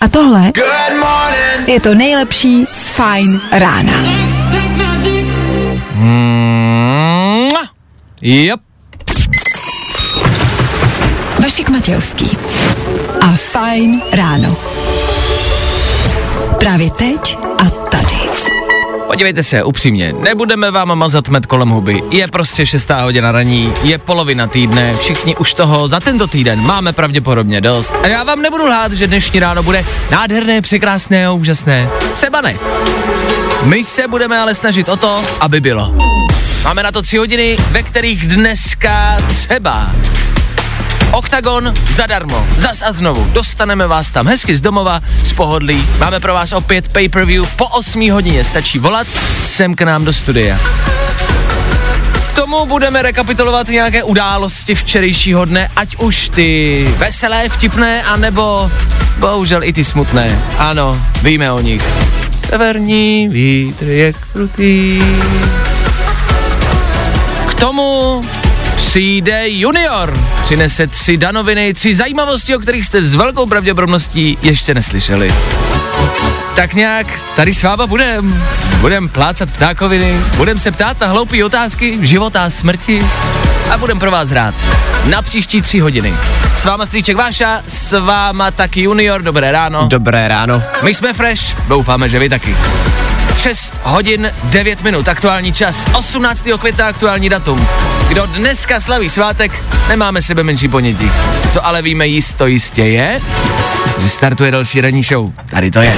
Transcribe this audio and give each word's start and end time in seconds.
A 0.00 0.08
tohle 0.08 0.52
je 1.66 1.80
to 1.80 1.94
nejlepší 1.94 2.66
z 2.72 2.88
Fine 2.88 3.38
rána. 3.52 3.92
Mua. 5.94 7.68
Yep. 8.22 8.60
Vašek 11.42 11.68
Matějovský 11.68 12.38
a 13.20 13.36
Fine 13.36 14.00
ráno. 14.12 14.56
Právě 16.58 16.90
teď. 16.90 17.37
Podívejte 19.08 19.42
se, 19.42 19.64
upřímně, 19.64 20.12
nebudeme 20.12 20.70
vám 20.70 20.98
mazat 20.98 21.28
med 21.28 21.46
kolem 21.46 21.68
huby. 21.68 22.02
Je 22.10 22.28
prostě 22.28 22.66
šestá 22.66 23.02
hodina 23.02 23.32
raní, 23.32 23.72
je 23.82 23.98
polovina 23.98 24.46
týdne, 24.46 24.96
všichni 24.96 25.36
už 25.36 25.54
toho 25.54 25.88
za 25.88 26.00
tento 26.00 26.26
týden 26.26 26.60
máme 26.60 26.92
pravděpodobně 26.92 27.60
dost. 27.60 27.94
A 28.02 28.08
já 28.08 28.24
vám 28.24 28.42
nebudu 28.42 28.66
lhát, 28.66 28.92
že 28.92 29.06
dnešní 29.06 29.40
ráno 29.40 29.62
bude 29.62 29.84
nádherné, 30.10 30.60
překrásné 30.60 31.26
a 31.26 31.32
úžasné. 31.32 31.88
Třeba 32.12 32.40
ne. 32.40 32.56
My 33.64 33.84
se 33.84 34.08
budeme 34.08 34.38
ale 34.38 34.54
snažit 34.54 34.88
o 34.88 34.96
to, 34.96 35.24
aby 35.40 35.60
bylo. 35.60 35.94
Máme 36.64 36.82
na 36.82 36.92
to 36.92 37.02
tři 37.02 37.16
hodiny, 37.16 37.56
ve 37.70 37.82
kterých 37.82 38.28
dneska 38.28 39.16
třeba 39.28 39.90
Oktagon 41.12 41.74
zadarmo, 41.92 42.46
zas 42.58 42.82
a 42.82 42.92
znovu. 42.92 43.26
Dostaneme 43.32 43.86
vás 43.86 44.10
tam 44.10 44.26
hezky 44.26 44.56
z 44.56 44.60
domova, 44.60 45.00
z 45.22 45.32
pohodlí. 45.32 45.88
Máme 45.98 46.20
pro 46.20 46.34
vás 46.34 46.52
opět 46.52 46.88
pay-per-view 46.88 47.46
po 47.56 47.66
8 47.66 48.10
hodině. 48.10 48.44
Stačí 48.44 48.78
volat 48.78 49.06
sem 49.46 49.74
k 49.74 49.82
nám 49.82 50.04
do 50.04 50.12
studia. 50.12 50.58
K 52.32 52.34
tomu 52.34 52.66
budeme 52.66 53.02
rekapitulovat 53.02 53.68
nějaké 53.68 54.02
události 54.02 54.74
včerejšího 54.74 55.44
dne, 55.44 55.70
ať 55.76 55.96
už 55.96 56.28
ty 56.28 56.94
veselé, 56.98 57.48
vtipné, 57.48 58.02
anebo 58.02 58.70
bohužel 59.18 59.64
i 59.64 59.72
ty 59.72 59.84
smutné. 59.84 60.38
Ano, 60.58 61.02
víme 61.22 61.52
o 61.52 61.60
nich. 61.60 61.82
Severní 62.48 63.28
vítr 63.28 63.84
je 63.84 64.12
krutý. 64.12 65.02
K 67.48 67.54
tomu 67.54 68.22
přijde 68.88 69.48
junior. 69.48 70.18
Přinese 70.44 70.86
tři 70.86 71.16
danoviny, 71.16 71.74
tři 71.74 71.94
zajímavosti, 71.94 72.56
o 72.56 72.58
kterých 72.58 72.86
jste 72.86 73.02
s 73.02 73.14
velkou 73.14 73.46
pravděpodobností 73.46 74.38
ještě 74.42 74.74
neslyšeli. 74.74 75.34
Tak 76.56 76.74
nějak 76.74 77.06
tady 77.36 77.54
s 77.54 77.62
váma 77.62 77.86
budem. 77.86 78.42
Budem 78.80 79.08
plácat 79.08 79.50
ptákoviny, 79.50 80.20
budem 80.36 80.58
se 80.58 80.72
ptát 80.72 81.00
na 81.00 81.06
hloupé 81.06 81.44
otázky 81.44 81.98
života 82.02 82.44
a 82.44 82.50
smrti 82.50 83.06
a 83.70 83.78
budem 83.78 83.98
pro 83.98 84.10
vás 84.10 84.30
hrát. 84.30 84.54
Na 85.04 85.22
příští 85.22 85.62
tři 85.62 85.80
hodiny. 85.80 86.14
S 86.56 86.64
váma 86.64 86.86
strýček 86.86 87.16
Váša, 87.16 87.60
s 87.68 88.00
váma 88.00 88.50
taky 88.50 88.82
junior, 88.82 89.22
dobré 89.22 89.52
ráno. 89.52 89.86
Dobré 89.88 90.28
ráno. 90.28 90.62
My 90.82 90.94
jsme 90.94 91.12
fresh, 91.12 91.68
doufáme, 91.68 92.08
že 92.08 92.18
vy 92.18 92.28
taky. 92.28 92.56
6 93.36 93.74
hodin 93.82 94.32
9 94.44 94.82
minut, 94.82 95.08
aktuální 95.08 95.52
čas, 95.52 95.84
18. 95.92 96.44
května 96.58 96.86
aktuální 96.86 97.28
datum. 97.28 97.68
Kdo 98.08 98.26
dneska 98.26 98.80
slaví 98.80 99.10
svátek, 99.10 99.64
nemáme 99.88 100.22
sebe 100.22 100.42
menší 100.42 100.68
ponětí. 100.68 101.10
Co 101.50 101.66
ale 101.66 101.82
víme 101.82 102.06
jisto 102.06 102.46
jistě 102.46 102.82
je, 102.82 103.20
že 103.98 104.08
startuje 104.08 104.50
další 104.50 104.80
ranní 104.80 105.02
show. 105.02 105.32
Tady 105.50 105.70
to 105.70 105.80
je. 105.80 105.94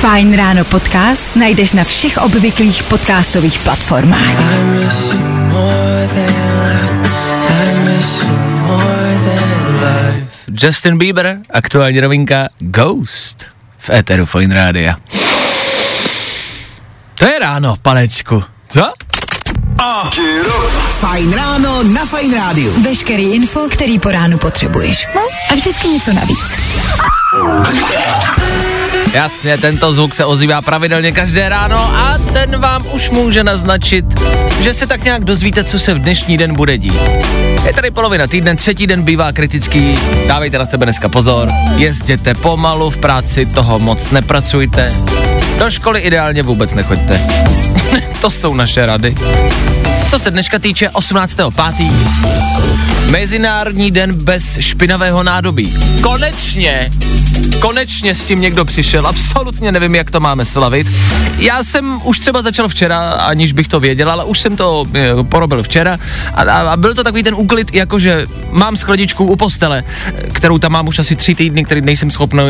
Fajn 0.00 0.36
ráno 0.36 0.64
podcast 0.64 1.36
najdeš 1.36 1.72
na 1.72 1.84
všech 1.84 2.18
obvyklých 2.18 2.82
podcastových 2.82 3.58
platformách. 3.58 4.36
Justin 10.62 10.98
Bieber, 10.98 11.38
aktuální 11.50 12.00
novinka 12.00 12.48
Ghost 12.58 13.46
v 13.78 13.90
éteru 13.90 14.26
Fine 14.26 14.54
Rádia. 14.54 14.96
To 17.14 17.24
je 17.24 17.38
ráno, 17.38 17.76
panečku. 17.82 18.44
Co? 18.68 18.92
Fajn 21.00 21.32
ráno 21.32 21.82
na 21.82 22.06
Fajn 22.06 22.34
rádiu. 22.34 22.82
Veškerý 22.82 23.34
info, 23.34 23.68
který 23.70 23.98
po 23.98 24.10
ránu 24.10 24.38
potřebuješ. 24.38 25.08
No 25.14 25.20
a 25.50 25.54
vždycky 25.54 25.88
něco 25.88 26.12
navíc. 26.12 26.58
Jasně, 29.14 29.58
tento 29.58 29.92
zvuk 29.92 30.14
se 30.14 30.24
ozývá 30.24 30.62
pravidelně 30.62 31.12
každé 31.12 31.48
ráno 31.48 31.78
a 31.78 32.18
ten 32.32 32.60
vám 32.60 32.82
už 32.92 33.10
může 33.10 33.44
naznačit, 33.44 34.04
že 34.62 34.74
se 34.74 34.86
tak 34.86 35.04
nějak 35.04 35.24
dozvíte, 35.24 35.64
co 35.64 35.78
se 35.78 35.94
v 35.94 35.98
dnešní 35.98 36.38
den 36.38 36.54
bude 36.54 36.78
dít. 36.78 37.00
Je 37.66 37.72
tady 37.72 37.90
polovina 37.90 38.26
týdne, 38.26 38.56
třetí 38.56 38.86
den 38.86 39.02
bývá 39.02 39.32
kritický, 39.32 39.98
dávejte 40.26 40.58
na 40.58 40.66
sebe 40.66 40.86
dneska 40.86 41.08
pozor, 41.08 41.48
jezděte 41.76 42.34
pomalu, 42.34 42.90
v 42.90 42.96
práci 42.96 43.46
toho 43.46 43.78
moc 43.78 44.10
nepracujte, 44.10 44.92
do 45.58 45.70
školy 45.70 46.00
ideálně 46.00 46.42
vůbec 46.42 46.74
nechoďte. 46.74 47.20
to 48.20 48.30
jsou 48.30 48.54
naše 48.54 48.86
rady. 48.86 49.14
Co 50.10 50.18
se 50.18 50.30
dneška 50.30 50.58
týče 50.58 50.88
18.5. 50.88 52.93
Mezinárodní 53.10 53.90
den 53.90 54.12
bez 54.12 54.58
špinavého 54.60 55.22
nádobí. 55.22 55.74
Konečně, 56.00 56.90
konečně 57.60 58.14
s 58.14 58.24
tím 58.24 58.40
někdo 58.40 58.64
přišel, 58.64 59.06
absolutně 59.06 59.72
nevím, 59.72 59.94
jak 59.94 60.10
to 60.10 60.20
máme 60.20 60.44
slavit. 60.44 60.86
Já 61.38 61.64
jsem 61.64 62.00
už 62.04 62.18
třeba 62.18 62.42
začal 62.42 62.68
včera, 62.68 63.10
aniž 63.10 63.52
bych 63.52 63.68
to 63.68 63.80
věděl, 63.80 64.10
ale 64.10 64.24
už 64.24 64.40
jsem 64.40 64.56
to 64.56 64.84
e, 64.94 65.24
porobil 65.24 65.62
včera 65.62 65.98
a, 66.34 66.42
a, 66.42 66.72
a 66.72 66.76
byl 66.76 66.94
to 66.94 67.04
takový 67.04 67.22
ten 67.22 67.34
úklid, 67.34 67.74
jakože 67.74 68.26
mám 68.50 68.76
skladičku 68.76 69.24
u 69.24 69.36
postele, 69.36 69.84
kterou 70.32 70.58
tam 70.58 70.72
mám 70.72 70.88
už 70.88 70.98
asi 70.98 71.16
tři 71.16 71.34
týdny, 71.34 71.64
který 71.64 71.80
nejsem 71.80 72.10
schopný, 72.10 72.42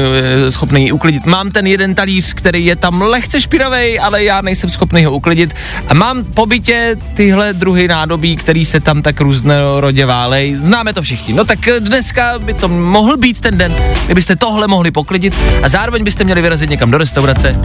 e, 0.47 0.53
schopný 0.53 0.93
uklidit. 0.93 1.27
Mám 1.27 1.51
ten 1.51 1.67
jeden 1.67 1.95
talíř, 1.95 2.35
který 2.35 2.67
je 2.67 2.77
tam 2.77 3.03
lehce 3.03 3.41
špinavý, 3.41 3.99
ale 3.99 4.25
já 4.25 4.41
nejsem 4.41 4.71
schopný 4.71 5.05
ho 5.05 5.13
uklidit. 5.13 5.55
A 5.89 5.95
mám 5.95 6.25
po 6.25 6.47
bytě 6.47 6.97
tyhle 7.15 7.53
druhy 7.53 7.89
nádobí, 7.89 8.37
který 8.37 8.65
se 8.65 8.81
tam 8.81 9.03
tak 9.03 9.21
různorodě 9.21 10.07
válej. 10.07 10.44
Známe 10.53 10.93
to 10.93 11.03
všichni. 11.03 11.35
No 11.35 11.45
tak 11.45 11.59
dneska 11.79 12.39
by 12.39 12.55
to 12.55 12.69
mohl 12.69 13.17
být 13.17 13.41
ten 13.41 13.59
den, 13.59 13.75
kdybyste 14.05 14.37
tohle 14.37 14.69
mohli 14.69 14.91
poklidit 14.91 15.35
a 15.63 15.69
zároveň 15.69 16.05
byste 16.05 16.25
měli 16.25 16.43
vyrazit 16.43 16.71
někam 16.71 16.91
do 16.91 16.99
restaurace 16.99 17.57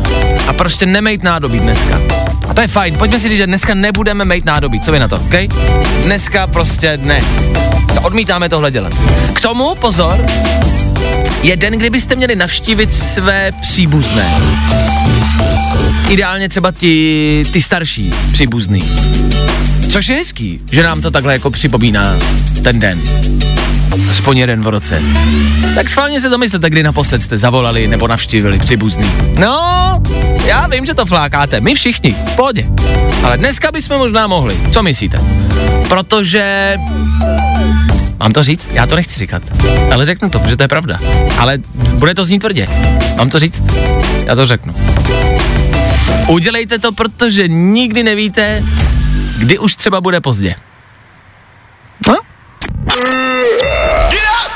a 0.47 0.53
prostě 0.53 0.85
nemejt 0.85 1.23
nádobí 1.23 1.59
dneska. 1.59 2.01
A 2.49 2.53
to 2.53 2.61
je 2.61 2.67
fajn. 2.67 2.95
Pojďme 2.95 3.19
si 3.19 3.29
říct, 3.29 3.37
že 3.37 3.47
dneska 3.47 3.73
nebudeme 3.73 4.25
mejt 4.25 4.45
nádobí. 4.45 4.81
Co 4.81 4.91
vy 4.91 4.99
na 4.99 5.07
to, 5.07 5.15
OK? 5.15 5.35
Dneska 6.03 6.47
prostě 6.47 6.99
ne. 7.03 7.21
Odmítáme 8.01 8.49
tohle 8.49 8.71
dělat. 8.71 8.93
K 9.33 9.41
tomu, 9.41 9.75
pozor, 9.75 10.25
je 11.43 11.55
den, 11.55 11.73
kdybyste 11.73 12.15
měli 12.15 12.35
navštívit 12.35 12.93
své 12.93 13.51
příbuzné. 13.61 14.41
Ideálně 16.09 16.49
třeba 16.49 16.71
ti, 16.71 17.43
ty 17.51 17.61
starší 17.61 18.13
příbuzný. 18.31 18.83
Což 19.89 20.09
je 20.09 20.15
hezký, 20.15 20.59
že 20.71 20.83
nám 20.83 21.01
to 21.01 21.11
takhle 21.11 21.33
jako 21.33 21.51
připomíná 21.51 22.19
ten 22.63 22.79
den. 22.79 23.01
Aspoň 24.11 24.37
jeden 24.37 24.63
v 24.63 24.67
roce. 24.67 25.01
Tak 25.75 25.89
schválně 25.89 26.21
se 26.21 26.29
zamyslete, 26.29 26.69
kdy 26.69 26.83
naposled 26.83 27.21
jste 27.21 27.37
zavolali 27.37 27.87
nebo 27.87 28.07
navštívili 28.07 28.59
příbuzný. 28.59 29.11
No, 29.39 29.99
já 30.45 30.67
vím, 30.67 30.85
že 30.85 30.93
to 30.93 31.05
flákáte, 31.05 31.61
my 31.61 31.75
všichni, 31.75 32.11
v 32.11 32.35
pohodě. 32.35 32.67
Ale 33.23 33.37
dneska 33.37 33.71
bychom 33.71 33.97
možná 33.97 34.27
mohli, 34.27 34.57
co 34.73 34.83
myslíte? 34.83 35.21
Protože 35.87 36.75
Mám 38.19 38.31
to 38.31 38.43
říct? 38.43 38.69
Já 38.71 38.87
to 38.87 38.95
nechci 38.95 39.19
říkat. 39.19 39.43
Ale 39.91 40.05
řeknu 40.05 40.29
to, 40.29 40.39
protože 40.39 40.55
to 40.55 40.63
je 40.63 40.67
pravda. 40.67 40.99
Ale 41.37 41.57
bude 41.93 42.15
to 42.15 42.25
znít 42.25 42.39
tvrdě. 42.39 42.67
Mám 43.17 43.29
to 43.29 43.39
říct? 43.39 43.63
Já 44.25 44.35
to 44.35 44.45
řeknu. 44.45 44.73
Udělejte 46.27 46.79
to, 46.79 46.91
protože 46.91 47.47
nikdy 47.47 48.03
nevíte, 48.03 48.63
kdy 49.39 49.59
už 49.59 49.75
třeba 49.75 50.01
bude 50.01 50.21
pozdě. 50.21 50.55
No? 52.07 52.15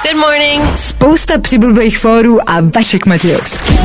Good 0.04 0.16
morning. 0.16 0.78
Spousta 0.78 1.40
přibulbých 1.42 1.98
fórů 1.98 2.50
a 2.50 2.62
Vašek 2.76 3.06
Matějovský. 3.06 3.80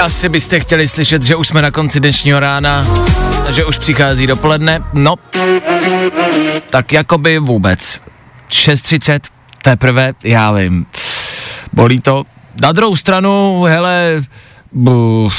Asi 0.00 0.28
byste 0.28 0.60
chtěli 0.60 0.88
slyšet, 0.88 1.22
že 1.22 1.36
už 1.36 1.48
jsme 1.48 1.62
na 1.62 1.70
konci 1.70 2.00
dnešního 2.00 2.40
rána, 2.40 2.86
že 3.50 3.64
už 3.64 3.78
přichází 3.78 4.26
dopoledne. 4.26 4.82
No, 4.92 5.14
tak 6.70 6.92
jakoby 6.92 7.38
vůbec. 7.38 8.00
6.30, 8.50 9.20
teprve, 9.62 10.12
já 10.24 10.52
vím. 10.52 10.86
Bolí 11.72 12.00
to. 12.00 12.24
Na 12.62 12.72
druhou 12.72 12.96
stranu, 12.96 13.62
hele, 13.62 14.22
bu, 14.72 15.30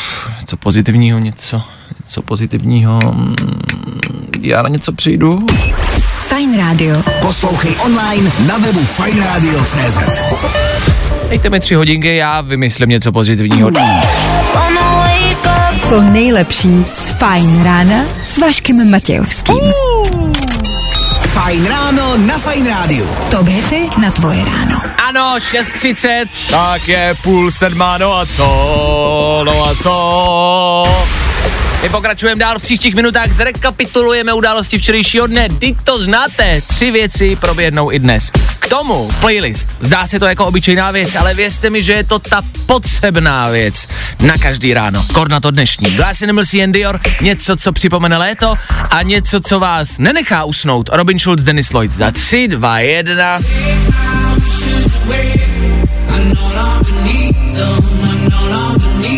co 0.45 0.57
pozitivního, 0.57 1.19
něco, 1.19 1.63
něco 2.03 2.21
pozitivního, 2.21 3.00
mm, 3.11 3.35
já 4.41 4.61
na 4.61 4.69
něco 4.69 4.91
přijdu. 4.91 5.45
Fajn 6.27 6.57
rádio. 6.57 7.03
Poslouchej 7.21 7.75
online 7.85 8.31
na 8.47 8.57
webu 8.57 8.85
fajnradio.cz 8.85 9.97
Dejte 11.29 11.50
mi 11.50 11.59
tři 11.59 11.75
hodinky, 11.75 12.15
já 12.15 12.41
vymyslím 12.41 12.89
něco 12.89 13.11
pozitivního. 13.11 13.71
To 15.89 16.01
nejlepší 16.01 16.85
z 16.94 17.09
Fajn 17.09 17.63
rána 17.63 18.03
s 18.23 18.38
Vaškem 18.38 18.91
Matějovským. 18.91 19.59
Fajn 21.27 21.65
ráno 21.65 22.17
na 22.17 22.38
Fajn 22.38 22.67
rádiu. 22.67 23.09
To 23.31 23.44
hity 23.44 23.89
na 24.01 24.11
tvoje 24.11 24.45
ráno. 24.45 24.81
Ano, 25.07 25.35
6.30, 25.38 26.25
tak 26.49 26.88
je 26.88 27.13
půl 27.23 27.51
sedmá, 27.51 27.97
no 27.97 28.13
a 28.13 28.25
co, 28.25 29.44
no 29.45 29.65
a 29.65 29.75
co? 29.75 29.94
Pokračujeme 31.94 32.40
dál 32.40 32.60
v 32.60 32.62
příštích 32.62 32.95
minutách, 32.95 33.31
zrekapitulujeme 33.31 34.34
události 34.34 34.78
včerejšího 34.78 35.28
dne. 35.28 35.48
Vždyť 35.48 35.78
to 35.84 36.01
znáte, 36.01 36.62
tři 36.68 36.92
věci 36.92 37.36
proběhnou 37.36 37.92
i 37.92 38.00
dnes. 38.00 38.31
K 38.60 38.68
tomu 38.68 39.10
playlist. 39.19 39.69
Zdá 39.81 40.07
se 40.07 40.19
to 40.19 40.25
jako 40.25 40.45
obyčejná 40.45 40.92
věc, 40.92 41.16
ale 41.16 41.34
věřte 41.34 41.69
mi, 41.69 41.84
že 41.84 41.94
je 41.94 42.04
to 42.04 42.19
ta 42.19 42.42
potřebná 42.66 43.50
věc 43.50 43.88
na 44.19 44.38
každý 44.38 44.74
ráno. 44.74 45.06
Kor 45.13 45.30
na 45.30 45.40
to 45.40 45.51
dnešní. 45.51 45.92
Glass 45.92 46.22
Animals 46.22 46.54
and 46.54 46.72
Dior, 46.72 47.00
něco, 47.22 47.56
co 47.56 47.72
připomene 47.72 48.18
léto 48.18 48.56
a 48.90 49.01
něco, 49.01 49.42
co 49.42 49.60
vás 49.60 49.98
nenechá 49.98 50.44
usnout. 50.44 50.90
Robin 50.94 51.19
Schulz, 51.19 51.44
Dennis 51.44 51.74
Lloyd 51.74 51.92
za 51.92 52.12
3, 52.12 52.48
2, 52.48 52.80
1. 52.80 53.40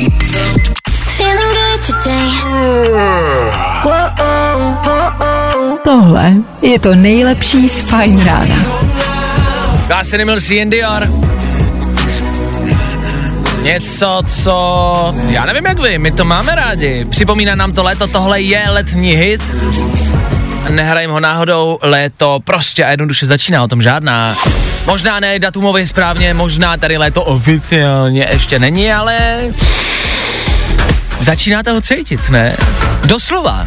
Feeling 0.06 0.20
good 0.20 0.65
today. 1.88 2.30
Tohle 5.84 6.34
je 6.62 6.80
to 6.80 6.96
nejlepší 6.96 7.70
z 7.70 7.82
Fajn 7.82 8.26
rána. 8.26 8.56
Glass 9.88 10.14
Animals 10.14 10.52
and 10.62 10.70
Dior. 10.70 11.08
Něco, 13.62 14.24
co... 14.28 15.12
Já 15.30 15.46
nevím 15.46 15.66
jak 15.66 15.80
vy, 15.80 15.98
my 15.98 16.12
to 16.12 16.26
máme 16.26 16.56
rádi. 16.56 17.06
Připomíná 17.10 17.56
nám 17.56 17.74
to 17.74 17.84
léto, 17.84 18.08
tohle 18.08 18.42
je 18.42 18.70
letní 18.70 19.12
hit. 19.12 19.42
Nehrajím 20.70 21.12
ho 21.12 21.20
náhodou, 21.20 21.80
léto 21.82 22.40
prostě 22.44 22.86
a 22.86 22.92
jednoduše 22.92 23.26
začíná, 23.26 23.64
o 23.64 23.68
tom 23.68 23.82
žádná. 23.82 24.36
Možná 24.86 25.20
ne 25.20 25.40
datumově 25.40 25.88
správně, 25.88 26.34
možná 26.34 26.78
tady 26.78 26.98
léto 26.98 27.24
oficiálně 27.24 28.28
ještě 28.32 28.60
není, 28.60 28.94
ale... 28.94 29.18
Začínáte 31.26 31.72
ho 31.72 31.82
cítit, 31.82 32.30
ne? 32.30 32.58
Doslova. 33.06 33.66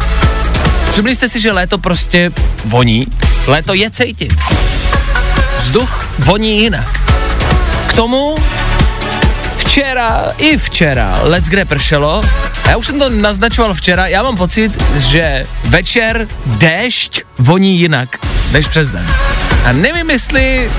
Všimli 0.93 1.15
jste 1.15 1.29
si, 1.29 1.41
že 1.41 1.53
léto 1.53 1.79
prostě 1.79 2.31
voní? 2.65 3.07
Léto 3.47 3.75
je 3.75 3.91
cítit. 3.91 4.35
Vzduch 5.59 6.09
voní 6.19 6.61
jinak. 6.61 7.01
K 7.87 7.93
tomu 7.93 8.37
včera 9.57 10.33
i 10.39 10.59
včera 10.59 11.19
let's 11.23 11.49
kde 11.49 11.65
pršelo. 11.65 12.23
Já 12.69 12.77
už 12.77 12.87
jsem 12.87 12.99
to 12.99 13.09
naznačoval 13.09 13.75
včera, 13.75 14.07
já 14.07 14.23
mám 14.23 14.37
pocit, 14.37 14.83
že 14.97 15.47
večer 15.65 16.29
déšť 16.47 17.23
voní 17.39 17.79
jinak 17.79 18.19
než 18.53 18.69
přes 18.69 18.89
den. 18.89 19.07
A 19.65 19.73
nevím, 19.73 20.11
jestli 20.11 20.71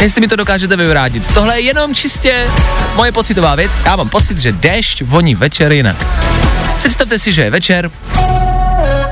jestli 0.00 0.20
mi 0.20 0.28
to 0.28 0.36
dokážete 0.36 0.76
vyvrátit. 0.76 1.34
Tohle 1.34 1.60
je 1.60 1.66
jenom 1.66 1.94
čistě 1.94 2.46
moje 2.94 3.12
pocitová 3.12 3.54
věc. 3.54 3.72
Já 3.84 3.96
mám 3.96 4.08
pocit, 4.08 4.38
že 4.38 4.52
déšť 4.52 5.02
voní 5.02 5.34
večer 5.34 5.72
jinak. 5.72 5.96
Představte 6.78 7.18
si, 7.18 7.32
že 7.32 7.42
je 7.42 7.50
večer, 7.50 7.90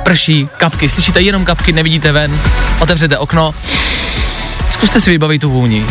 prší, 0.02 0.49
kapky, 0.56 0.88
slyšíte 0.88 1.20
jenom 1.20 1.44
kapky, 1.44 1.73
nevidíte 1.73 2.12
ven, 2.12 2.40
otevřete 2.79 3.19
okno, 3.19 3.55
zkuste 4.70 5.00
si 5.00 5.11
vybavit 5.11 5.40
tu 5.40 5.50
vůni. 5.50 5.87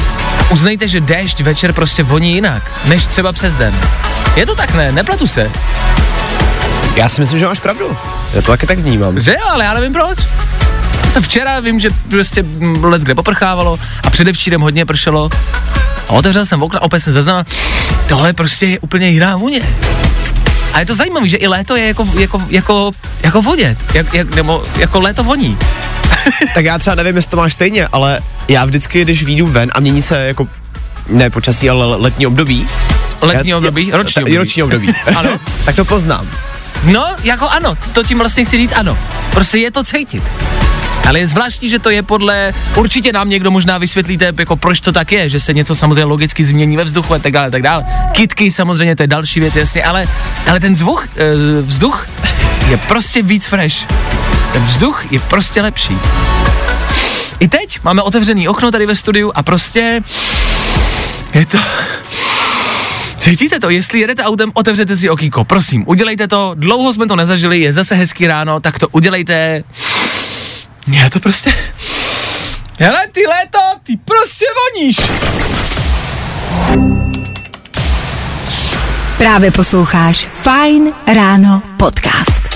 Uznejte, 0.50 0.88
že 0.88 1.02
déšť 1.02 1.42
večer 1.42 1.74
prostě 1.74 2.04
voní 2.04 2.34
jinak, 2.34 2.72
než 2.86 3.06
třeba 3.06 3.32
přes 3.32 3.54
den. 3.54 3.76
Je 4.36 4.46
to 4.46 4.56
tak, 4.56 4.74
ne? 4.76 4.92
Nepletu 4.92 5.28
se. 5.28 5.52
Já 6.96 7.10
si 7.10 7.22
myslím, 7.22 7.40
že 7.40 7.46
máš 7.46 7.60
pravdu. 7.60 7.98
Já 8.34 8.42
to 8.42 8.48
taky 8.48 8.68
tak 8.68 8.80
vnímám. 8.80 9.22
Že 9.22 9.34
jo, 9.34 9.48
ale 9.50 9.66
já 9.66 9.74
nevím 9.74 9.94
proč. 9.94 10.18
Jsem 11.18 11.24
včera, 11.24 11.60
vím, 11.60 11.80
že 11.80 11.90
prostě 12.10 12.46
let 12.82 13.02
kde 13.02 13.16
poprchávalo 13.16 13.80
a 14.04 14.10
předevčírem 14.10 14.62
hodně 14.62 14.86
pršelo. 14.86 15.30
A 16.08 16.12
otevřel 16.12 16.46
jsem 16.46 16.64
okna, 16.64 16.82
opět 16.82 17.00
jsem 17.00 17.14
zaznamenal, 17.14 17.46
tohle 18.10 18.34
prostě 18.34 18.66
je 18.66 18.80
úplně 18.80 19.10
jiná 19.10 19.36
vůně. 19.36 19.62
A 20.74 20.80
je 20.80 20.86
to 20.86 20.96
zajímavé, 20.96 21.28
že 21.28 21.38
i 21.38 21.48
léto 21.48 21.76
je 21.76 21.88
jako, 21.88 22.08
jako, 22.20 22.44
jako, 22.50 22.92
jako 23.24 23.42
vodět, 23.42 23.78
jak, 23.94 24.14
jak, 24.14 24.36
nebo 24.36 24.64
jako 24.80 25.02
léto 25.02 25.24
voní. 25.24 25.58
Tak 26.54 26.66
já 26.66 26.80
třeba 26.80 26.96
nevím, 26.96 27.16
jestli 27.16 27.32
to 27.32 27.38
máš 27.38 27.54
stejně, 27.54 27.88
ale 27.92 28.20
já 28.48 28.66
vždycky, 28.66 29.02
když 29.02 29.24
výjdu 29.24 29.48
ven 29.48 29.72
a 29.74 29.80
mění 29.80 30.02
se 30.02 30.26
jako 30.26 30.48
ne 31.10 31.30
počasí, 31.30 31.70
ale 31.70 31.86
letní 31.86 32.28
období. 32.28 32.68
Letní 33.22 33.50
já, 33.50 33.58
období, 33.58 33.88
já, 33.88 33.98
roční 33.98 34.14
ta- 34.14 34.22
období. 34.22 34.38
Roční 34.38 34.64
období. 34.64 34.94
Ano. 35.16 35.30
tak 35.66 35.76
to 35.76 35.86
poznám. 35.86 36.28
No, 36.84 37.08
jako 37.24 37.50
ano, 37.50 37.78
to 37.94 38.04
tím 38.04 38.18
vlastně 38.20 38.46
chci 38.46 38.58
říct 38.58 38.74
ano. 38.76 38.98
Prostě 39.32 39.58
je 39.58 39.72
to 39.72 39.84
cítit. 39.84 40.24
Ale 41.08 41.20
je 41.20 41.28
zvláštní, 41.28 41.70
že 41.70 41.80
to 41.80 41.90
je 41.90 42.04
podle, 42.04 42.54
určitě 42.76 43.14
nám 43.14 43.30
někdo 43.30 43.52
možná 43.52 43.78
vysvětlíte, 43.78 44.34
jako 44.40 44.56
proč 44.56 44.80
to 44.80 44.92
tak 44.92 45.12
je, 45.12 45.30
že 45.30 45.40
se 45.40 45.54
něco 45.54 45.76
samozřejmě 45.76 46.04
logicky 46.04 46.46
změní 46.46 46.78
ve 46.78 46.84
vzduchu 46.84 47.14
a 47.14 47.20
tak 47.20 47.32
dále, 47.32 47.52
tak 47.52 47.62
dále. 47.62 47.86
Kitky 48.12 48.52
samozřejmě, 48.52 48.96
to 48.96 49.04
je 49.04 49.08
další 49.08 49.40
věc, 49.40 49.56
jasně, 49.56 49.84
ale, 49.84 50.08
ale 50.50 50.60
ten 50.60 50.74
vzduch, 50.74 51.08
e, 51.18 51.62
vzduch 51.62 52.08
je 52.70 52.78
prostě 52.78 53.24
víc 53.24 53.46
fresh. 53.46 53.86
Ten 54.54 54.64
vzduch 54.64 55.12
je 55.12 55.20
prostě 55.20 55.62
lepší. 55.62 55.98
I 57.40 57.48
teď 57.48 57.80
máme 57.84 58.02
otevřený 58.02 58.48
okno 58.48 58.72
tady 58.72 58.86
ve 58.86 58.96
studiu 58.96 59.32
a 59.36 59.44
prostě 59.44 60.02
je 61.34 61.46
to... 61.46 61.58
Cítíte 63.20 63.60
to? 63.60 63.70
Jestli 63.70 64.00
jedete 64.00 64.24
autem, 64.24 64.52
otevřete 64.54 64.98
si 64.98 65.10
okýko. 65.10 65.44
Prosím, 65.44 65.84
udělejte 65.88 66.28
to. 66.28 66.52
Dlouho 66.56 66.94
jsme 66.94 67.08
to 67.08 67.16
nezažili, 67.16 67.60
je 67.60 67.74
zase 67.74 67.96
hezký 67.96 68.28
ráno, 68.28 68.60
tak 68.60 68.80
to 68.80 68.88
udělejte. 68.88 69.64
Já 70.88 71.10
to 71.10 71.20
prostě... 71.20 71.54
Hele, 72.80 73.08
ty 73.12 73.22
léto, 73.28 73.60
ty 73.84 73.98
prostě 73.98 74.46
voníš. 74.60 74.98
Právě 79.18 79.52
posloucháš 79.52 80.28
Fajn 80.44 80.94
ráno 81.16 81.62
podcast. 81.78 82.48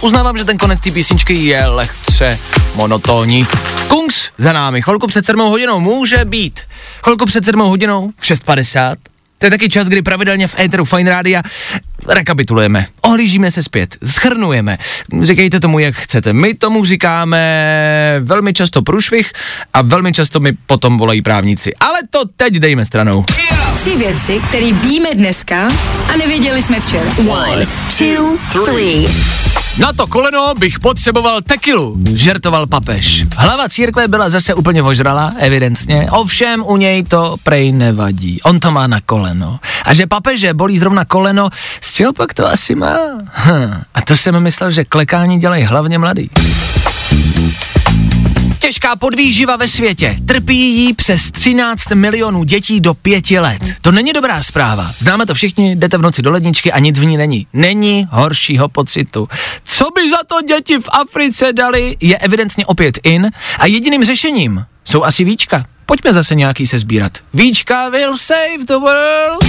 Uznávám, 0.00 0.38
že 0.38 0.44
ten 0.44 0.58
konec 0.58 0.80
té 0.80 0.90
písničky 0.90 1.34
je 1.34 1.66
lehce 1.66 2.38
monotónní. 2.74 3.46
Kungs 3.88 4.30
za 4.38 4.52
námi, 4.52 4.82
chvilku 4.82 5.06
před 5.06 5.26
7 5.26 5.40
hodinou 5.40 5.80
může 5.80 6.24
být. 6.24 6.60
Chvilku 7.04 7.26
před 7.26 7.44
7 7.44 7.60
hodinou 7.60 8.10
v 8.18 8.22
6.50. 8.22 8.96
To 9.38 9.46
je 9.46 9.50
taky 9.50 9.68
čas, 9.68 9.88
kdy 9.88 10.02
pravidelně 10.02 10.48
v 10.48 10.58
Eteru 10.60 10.84
Fine 10.84 11.10
Rádia 11.10 11.42
rekapitulujeme, 12.08 12.86
ohlížíme 13.02 13.50
se 13.50 13.62
zpět, 13.62 13.96
schrnujeme, 14.04 14.78
říkejte 15.22 15.60
tomu, 15.60 15.78
jak 15.78 15.94
chcete. 15.94 16.32
My 16.32 16.54
tomu 16.54 16.84
říkáme 16.84 17.40
velmi 18.20 18.54
často 18.54 18.82
průšvih 18.82 19.32
a 19.74 19.82
velmi 19.82 20.12
často 20.12 20.40
mi 20.40 20.52
potom 20.66 20.98
volají 20.98 21.22
právníci. 21.22 21.74
Ale 21.80 21.98
to 22.10 22.22
teď 22.36 22.54
dejme 22.54 22.86
stranou. 22.86 23.24
Tři 23.80 23.96
věci, 23.96 24.40
které 24.48 24.72
víme 24.72 25.08
dneska 25.14 25.68
a 26.12 26.16
nevěděli 26.18 26.62
jsme 26.62 26.80
včera. 26.80 27.10
One, 27.28 27.66
two, 27.98 28.38
three. 28.64 29.45
Na 29.78 29.92
to 29.92 30.06
koleno 30.06 30.54
bych 30.58 30.80
potřeboval 30.80 31.40
tekilu, 31.42 31.96
žertoval 32.14 32.66
papež. 32.66 33.24
Hlava 33.36 33.68
církve 33.68 34.08
byla 34.08 34.28
zase 34.28 34.54
úplně 34.54 34.82
ožrala, 34.82 35.32
evidentně, 35.38 36.08
ovšem 36.10 36.64
u 36.66 36.76
něj 36.76 37.02
to 37.04 37.36
prej 37.42 37.72
nevadí. 37.72 38.42
On 38.42 38.60
to 38.60 38.70
má 38.70 38.86
na 38.86 39.00
koleno. 39.00 39.60
A 39.84 39.94
že 39.94 40.06
papeže 40.06 40.54
bolí 40.54 40.78
zrovna 40.78 41.04
koleno, 41.04 41.50
z 41.80 41.94
čeho 41.94 42.12
pak 42.12 42.34
to 42.34 42.46
asi 42.46 42.74
má? 42.74 42.96
Hm. 43.32 43.82
A 43.94 44.00
to 44.00 44.16
jsem 44.16 44.40
myslel, 44.40 44.70
že 44.70 44.84
klekání 44.84 45.38
dělají 45.38 45.64
hlavně 45.64 45.98
mladý. 45.98 46.30
Těžká 48.66 48.96
podvýživa 48.96 49.56
ve 49.56 49.68
světě. 49.68 50.16
Trpí 50.26 50.76
jí 50.76 50.94
přes 50.94 51.30
13 51.30 51.90
milionů 51.94 52.44
dětí 52.44 52.80
do 52.80 52.94
pěti 52.94 53.38
let. 53.38 53.62
To 53.80 53.92
není 53.92 54.12
dobrá 54.12 54.42
zpráva. 54.42 54.92
Známe 54.98 55.26
to 55.26 55.34
všichni, 55.34 55.76
jdete 55.76 55.98
v 55.98 56.02
noci 56.02 56.22
do 56.22 56.32
ledničky 56.32 56.72
a 56.72 56.78
nic 56.78 56.98
v 56.98 57.04
ní 57.04 57.16
není. 57.16 57.46
Není 57.52 58.08
horšího 58.10 58.68
pocitu. 58.68 59.28
Co 59.64 59.84
by 59.94 60.10
za 60.10 60.16
to 60.26 60.42
děti 60.42 60.78
v 60.78 60.88
Africe 60.88 61.52
dali, 61.52 61.96
je 62.00 62.18
evidentně 62.18 62.66
opět 62.66 62.98
in 63.02 63.30
a 63.58 63.66
jediným 63.66 64.04
řešením 64.04 64.64
jsou 64.84 65.04
asi 65.04 65.24
víčka. 65.24 65.64
Pojďme 65.86 66.12
zase 66.12 66.34
nějaký 66.34 66.66
se 66.66 66.78
sbírat. 66.78 67.12
Víčka 67.34 67.88
will 67.88 68.16
save 68.16 68.64
the 68.68 68.76
world. 68.76 69.44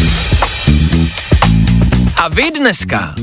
A 2.18 2.28
vy 2.28 2.52
dneska 2.52 3.16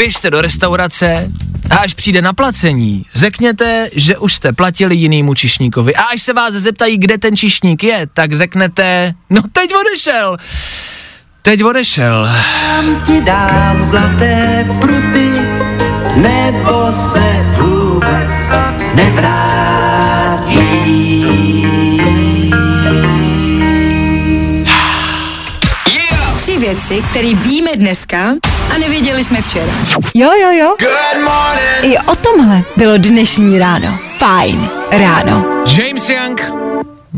běžte 0.00 0.30
do 0.30 0.40
restaurace 0.40 1.28
a 1.70 1.76
až 1.76 1.94
přijde 1.94 2.22
na 2.22 2.32
placení, 2.32 3.04
řekněte, 3.14 3.88
že 3.92 4.18
už 4.18 4.34
jste 4.34 4.52
platili 4.52 4.96
jinýmu 4.96 5.34
čišníkovi. 5.34 5.94
A 5.94 6.02
až 6.02 6.22
se 6.22 6.32
vás 6.32 6.54
zeptají, 6.54 6.98
kde 6.98 7.18
ten 7.18 7.36
čišník 7.36 7.84
je, 7.84 8.06
tak 8.14 8.32
řeknete, 8.32 9.14
no 9.30 9.42
teď 9.52 9.70
odešel. 9.80 10.36
Teď 11.42 11.64
odešel. 11.64 12.28
ti 13.06 13.20
dám 13.20 13.90
zlaté 13.90 14.66
pruty, 14.80 15.32
nebo 16.16 16.92
se 16.92 17.46
vůbec 17.58 18.52
nevrátí. 18.94 20.30
Věci, 26.70 27.02
které 27.10 27.34
víme 27.34 27.70
dneska 27.76 28.34
a 28.74 28.78
nevěděli 28.78 29.24
jsme 29.24 29.42
včera. 29.42 29.72
Jo, 30.14 30.30
jo, 30.42 30.50
jo. 30.50 30.76
I 31.82 31.98
o 31.98 32.16
tomhle 32.16 32.62
bylo 32.76 32.96
dnešní 32.96 33.58
ráno. 33.58 33.98
Fajn 34.18 34.68
ráno. 34.90 35.64
James 35.76 36.08
Young 36.08 36.42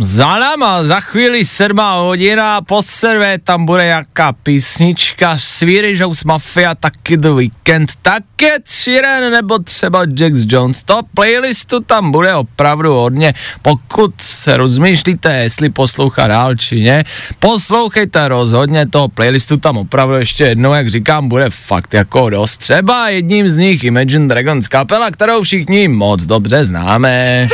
za 0.01 0.39
náma, 0.39 0.85
za 0.85 1.01
chvíli 1.01 1.45
sedmá 1.45 1.95
hodina, 1.95 2.61
po 2.61 2.83
servé 2.83 3.39
tam 3.39 3.67
bude 3.67 3.87
jaká 3.87 4.33
písnička, 4.33 5.39
Swedish 5.39 6.01
House 6.01 6.23
Mafia, 6.27 6.75
taky 6.75 7.17
The 7.17 7.31
Weekend, 7.31 7.91
také 8.03 8.57
Siren 8.65 9.33
nebo 9.33 9.59
třeba 9.59 10.01
Jax 10.19 10.39
Jones. 10.47 10.83
To 10.83 11.01
playlistu 11.15 11.81
tam 11.81 12.13
bude 12.13 12.35
opravdu 12.35 12.95
hodně, 12.95 13.35
pokud 13.63 14.15
se 14.21 14.57
rozmýšlíte, 14.57 15.37
jestli 15.37 15.71
poslouchat 15.71 16.27
dál 16.27 16.57
či 16.57 16.81
ne, 16.81 17.05
poslouchejte 17.39 18.29
rozhodně 18.29 18.87
toho 18.87 19.09
playlistu 19.09 19.57
tam 19.57 19.77
opravdu 19.77 20.15
ještě 20.15 20.45
jednou, 20.45 20.73
jak 20.73 20.91
říkám, 20.91 21.29
bude 21.29 21.51
fakt 21.51 21.95
jako 21.95 22.31
dost. 22.31 22.57
Třeba 22.57 23.09
jedním 23.09 23.51
z 23.51 23.57
nich 23.57 23.85
Imagine 23.85 24.29
Dragons 24.29 24.69
kapela, 24.69 25.11
kterou 25.11 25.43
všichni 25.43 25.89
moc 25.89 26.23
dobře 26.23 26.65
známe. 26.65 27.47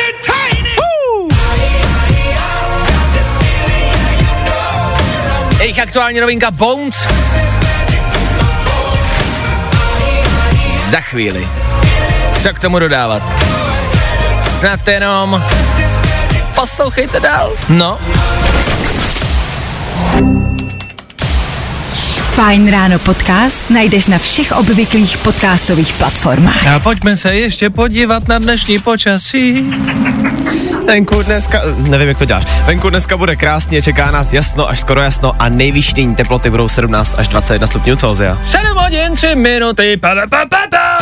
Jejich 5.60 5.78
aktuální 5.78 6.20
novinka 6.20 6.50
Bones. 6.50 7.06
Za 10.90 11.00
chvíli. 11.00 11.48
Co 12.42 12.54
k 12.54 12.58
tomu 12.58 12.78
dodávat? 12.78 13.22
Snad 14.58 14.88
jenom 14.88 15.44
poslouchejte 16.54 17.20
dál. 17.20 17.52
No, 17.68 17.98
Fajn 22.34 22.70
ráno 22.70 22.98
podcast 22.98 23.70
najdeš 23.70 24.06
na 24.06 24.18
všech 24.18 24.52
obvyklých 24.52 25.18
podcastových 25.18 25.92
platformách. 25.92 26.66
a 26.66 26.78
pojďme 26.78 27.16
se 27.16 27.34
ještě 27.34 27.70
podívat 27.70 28.28
na 28.28 28.38
dnešní 28.38 28.78
počasí. 28.78 29.64
Venku 30.88 31.22
dneska, 31.22 31.60
nevím 31.88 32.08
jak 32.08 32.18
to 32.18 32.24
děláš, 32.24 32.44
venku 32.64 32.90
dneska 32.90 33.16
bude 33.16 33.36
krásně, 33.36 33.82
čeká 33.82 34.10
nás 34.10 34.32
jasno 34.32 34.68
až 34.68 34.80
skoro 34.80 35.00
jasno 35.00 35.32
a 35.38 35.48
nejvyšší 35.48 35.94
denní 35.94 36.14
teploty 36.14 36.50
budou 36.50 36.68
17 36.68 37.14
až 37.18 37.28
21 37.28 37.66
stupňů 37.66 37.96
Celsia. 37.96 38.38
7 38.44 38.64
hodin, 38.74 39.14
3 39.14 39.34
minuty, 39.34 39.96
pa, 39.96 40.08
pa, 40.14 40.26
pa, 40.30 40.46
pa, 40.46 40.66
pa. 40.70 40.98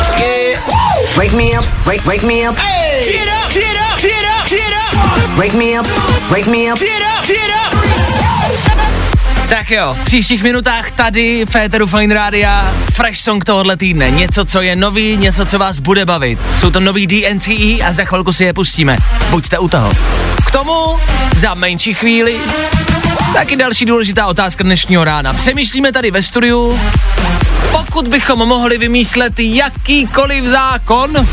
Wake 1.15 1.33
me 1.33 1.59
up, 1.59 1.65
wake, 1.85 2.05
wake 2.05 2.23
me 2.27 2.49
up. 2.49 2.57
Wake 5.37 5.53
me 5.53 5.79
up, 5.79 5.87
wake 6.31 6.47
me 6.51 6.73
up. 6.73 6.79
Tak 9.49 9.71
jo, 9.71 9.97
v 10.01 10.05
příštích 10.05 10.43
minutách 10.43 10.91
tady 10.91 11.45
v 11.45 11.49
Féteru 11.49 11.87
Fine 11.87 12.13
Rádia 12.13 12.73
fresh 12.93 13.19
song 13.19 13.45
tohohle 13.45 13.77
týdne. 13.77 14.11
Něco, 14.11 14.45
co 14.45 14.61
je 14.61 14.75
nový, 14.75 15.17
něco, 15.17 15.45
co 15.45 15.59
vás 15.59 15.79
bude 15.79 16.05
bavit. 16.05 16.39
Jsou 16.59 16.71
to 16.71 16.79
nový 16.79 17.07
DNCE 17.07 17.83
a 17.85 17.93
za 17.93 18.03
chvilku 18.03 18.33
si 18.33 18.43
je 18.43 18.53
pustíme. 18.53 18.97
Buďte 19.29 19.59
u 19.59 19.67
toho. 19.67 19.91
K 20.47 20.51
tomu 20.51 20.97
za 21.35 21.53
menší 21.53 21.93
chvíli 21.93 22.37
taky 23.33 23.55
další 23.55 23.85
důležitá 23.85 24.27
otázka 24.27 24.63
dnešního 24.63 25.03
rána. 25.03 25.33
Přemýšlíme 25.33 25.91
tady 25.91 26.11
ve 26.11 26.23
studiu, 26.23 26.79
pokud 27.71 28.07
bychom 28.07 28.39
mohli 28.39 28.77
vymýšlet 28.77 29.39
jakýkoliv 29.39 30.45
zákon, 30.45 31.27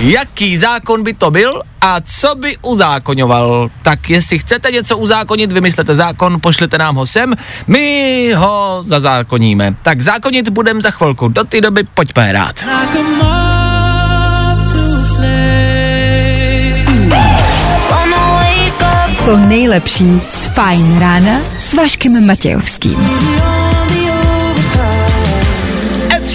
jaký 0.00 0.56
zákon 0.56 1.02
by 1.02 1.14
to 1.14 1.30
byl 1.30 1.62
a 1.80 2.00
co 2.00 2.34
by 2.34 2.56
uzákoňoval. 2.62 3.70
Tak 3.82 4.10
jestli 4.10 4.38
chcete 4.38 4.70
něco 4.70 4.98
uzákonit, 4.98 5.52
vymyslete 5.52 5.94
zákon, 5.94 6.40
pošlete 6.40 6.78
nám 6.78 6.96
ho 6.96 7.06
sem, 7.06 7.34
my 7.66 8.32
ho 8.36 8.78
zazákoníme. 8.80 9.74
Tak 9.82 10.00
zákonit 10.00 10.48
budem 10.48 10.82
za 10.82 10.90
chvilku, 10.90 11.28
do 11.28 11.44
té 11.44 11.60
doby 11.60 11.84
pojďme 11.94 12.24
hrát. 12.24 12.64
To 19.24 19.36
nejlepší 19.36 20.20
z 20.28 20.46
Fajn 20.46 20.98
rána 20.98 21.40
s 21.58 21.74
Vaškem 21.74 22.26
Matějovským. 22.26 22.96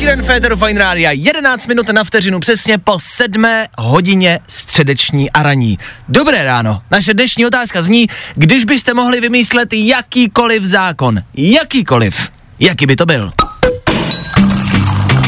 Sheeran, 0.03 0.25
Féteru 0.25 0.57
Fine 0.57 0.79
Rádia, 0.79 1.11
11 1.11 1.67
minut 1.67 1.89
na 1.89 2.03
vteřinu 2.03 2.39
přesně 2.39 2.77
po 2.77 2.99
7 2.99 3.45
hodině 3.77 4.39
středeční 4.47 5.31
a 5.31 5.43
raní. 5.43 5.79
Dobré 6.09 6.43
ráno, 6.43 6.81
naše 6.91 7.13
dnešní 7.13 7.45
otázka 7.45 7.81
zní, 7.81 8.07
když 8.35 8.65
byste 8.65 8.93
mohli 8.93 9.21
vymyslet 9.21 9.73
jakýkoliv 9.73 10.63
zákon, 10.63 11.19
jakýkoliv, 11.33 12.29
jaký 12.59 12.85
by 12.85 12.95
to 12.95 13.05
byl? 13.05 13.31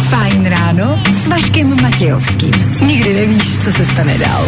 Fajn 0.09 0.45
ráno 0.45 1.03
s 1.11 1.27
Vaškem 1.27 1.81
Matějovským. 1.81 2.53
Nikdy 2.81 3.13
nevíš, 3.13 3.59
co 3.59 3.71
se 3.71 3.85
stane 3.85 4.17
dál. 4.17 4.47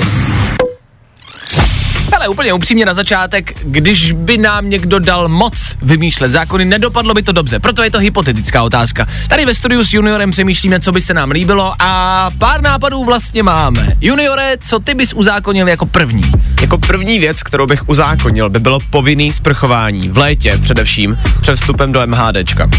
Ale 2.15 2.27
úplně 2.27 2.53
upřímně 2.53 2.85
na 2.85 2.93
začátek, 2.93 3.53
když 3.63 4.11
by 4.11 4.37
nám 4.37 4.69
někdo 4.69 4.99
dal 4.99 5.29
moc 5.29 5.75
vymýšlet 5.81 6.31
zákony, 6.31 6.65
nedopadlo 6.65 7.13
by 7.13 7.21
to 7.21 7.31
dobře, 7.31 7.59
proto 7.59 7.83
je 7.83 7.91
to 7.91 7.99
hypotetická 7.99 8.63
otázka. 8.63 9.07
Tady 9.27 9.45
ve 9.45 9.55
studiu 9.55 9.83
s 9.83 9.93
juniorem 9.93 10.31
přemýšlíme, 10.31 10.79
co 10.79 10.91
by 10.91 11.01
se 11.01 11.13
nám 11.13 11.31
líbilo 11.31 11.73
a 11.79 12.29
pár 12.37 12.61
nápadů 12.61 13.03
vlastně 13.03 13.43
máme. 13.43 13.87
Juniore, 14.01 14.57
co 14.59 14.79
ty 14.79 14.93
bys 14.93 15.13
uzákonil 15.13 15.67
jako 15.67 15.85
první? 15.85 16.31
Jako 16.61 16.77
první 16.77 17.19
věc, 17.19 17.43
kterou 17.43 17.65
bych 17.65 17.89
uzákonil, 17.89 18.49
by 18.49 18.59
bylo 18.59 18.79
povinný 18.89 19.33
sprchování 19.33 20.09
v 20.09 20.17
létě 20.17 20.59
především 20.61 21.17
před 21.41 21.55
vstupem 21.55 21.91
do 21.91 22.07
MHDčka. 22.07 22.69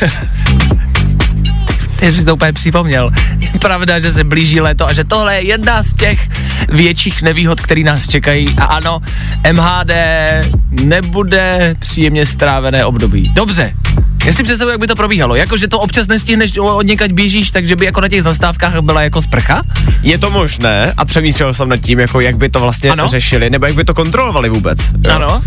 Ty 1.98 2.12
jsi 2.12 2.24
to 2.24 2.34
úplně 2.34 2.52
připomněl. 2.52 3.10
Je 3.38 3.58
pravda, 3.58 3.98
že 3.98 4.12
se 4.12 4.24
blíží 4.24 4.60
léto 4.60 4.86
a 4.86 4.92
že 4.92 5.04
tohle 5.04 5.34
je 5.34 5.46
jedna 5.46 5.82
z 5.82 5.94
těch 5.94 6.28
větších 6.68 7.22
nevýhod, 7.22 7.60
které 7.60 7.82
nás 7.82 8.08
čekají. 8.08 8.54
A 8.58 8.64
ano, 8.64 9.00
MHD 9.52 9.92
nebude 10.70 11.74
příjemně 11.78 12.26
strávené 12.26 12.84
období. 12.84 13.30
Dobře, 13.34 13.74
já 14.28 14.34
si 14.34 14.42
představuji, 14.42 14.70
jak 14.70 14.80
by 14.80 14.86
to 14.86 14.96
probíhalo. 14.96 15.36
Jako, 15.36 15.58
že 15.58 15.68
to 15.68 15.80
občas 15.80 16.08
nestihneš 16.08 16.52
od 16.58 16.86
někať 16.86 17.12
běžíš, 17.12 17.50
takže 17.50 17.76
by 17.76 17.84
jako 17.84 18.00
na 18.00 18.08
těch 18.08 18.22
zastávkách 18.22 18.78
byla 18.80 19.02
jako 19.02 19.22
sprcha? 19.22 19.62
Je 20.02 20.18
to 20.18 20.30
možné 20.30 20.92
a 20.96 21.04
přemýšlel 21.04 21.54
jsem 21.54 21.68
nad 21.68 21.76
tím, 21.76 22.00
jako 22.00 22.20
jak 22.20 22.36
by 22.36 22.48
to 22.48 22.60
vlastně 22.60 22.90
Ano. 22.90 23.08
řešili, 23.08 23.50
nebo 23.50 23.66
jak 23.66 23.74
by 23.74 23.84
to 23.84 23.94
kontrolovali 23.94 24.48
vůbec. 24.48 24.78
jo. 25.04 25.10
Ano. 25.14 25.42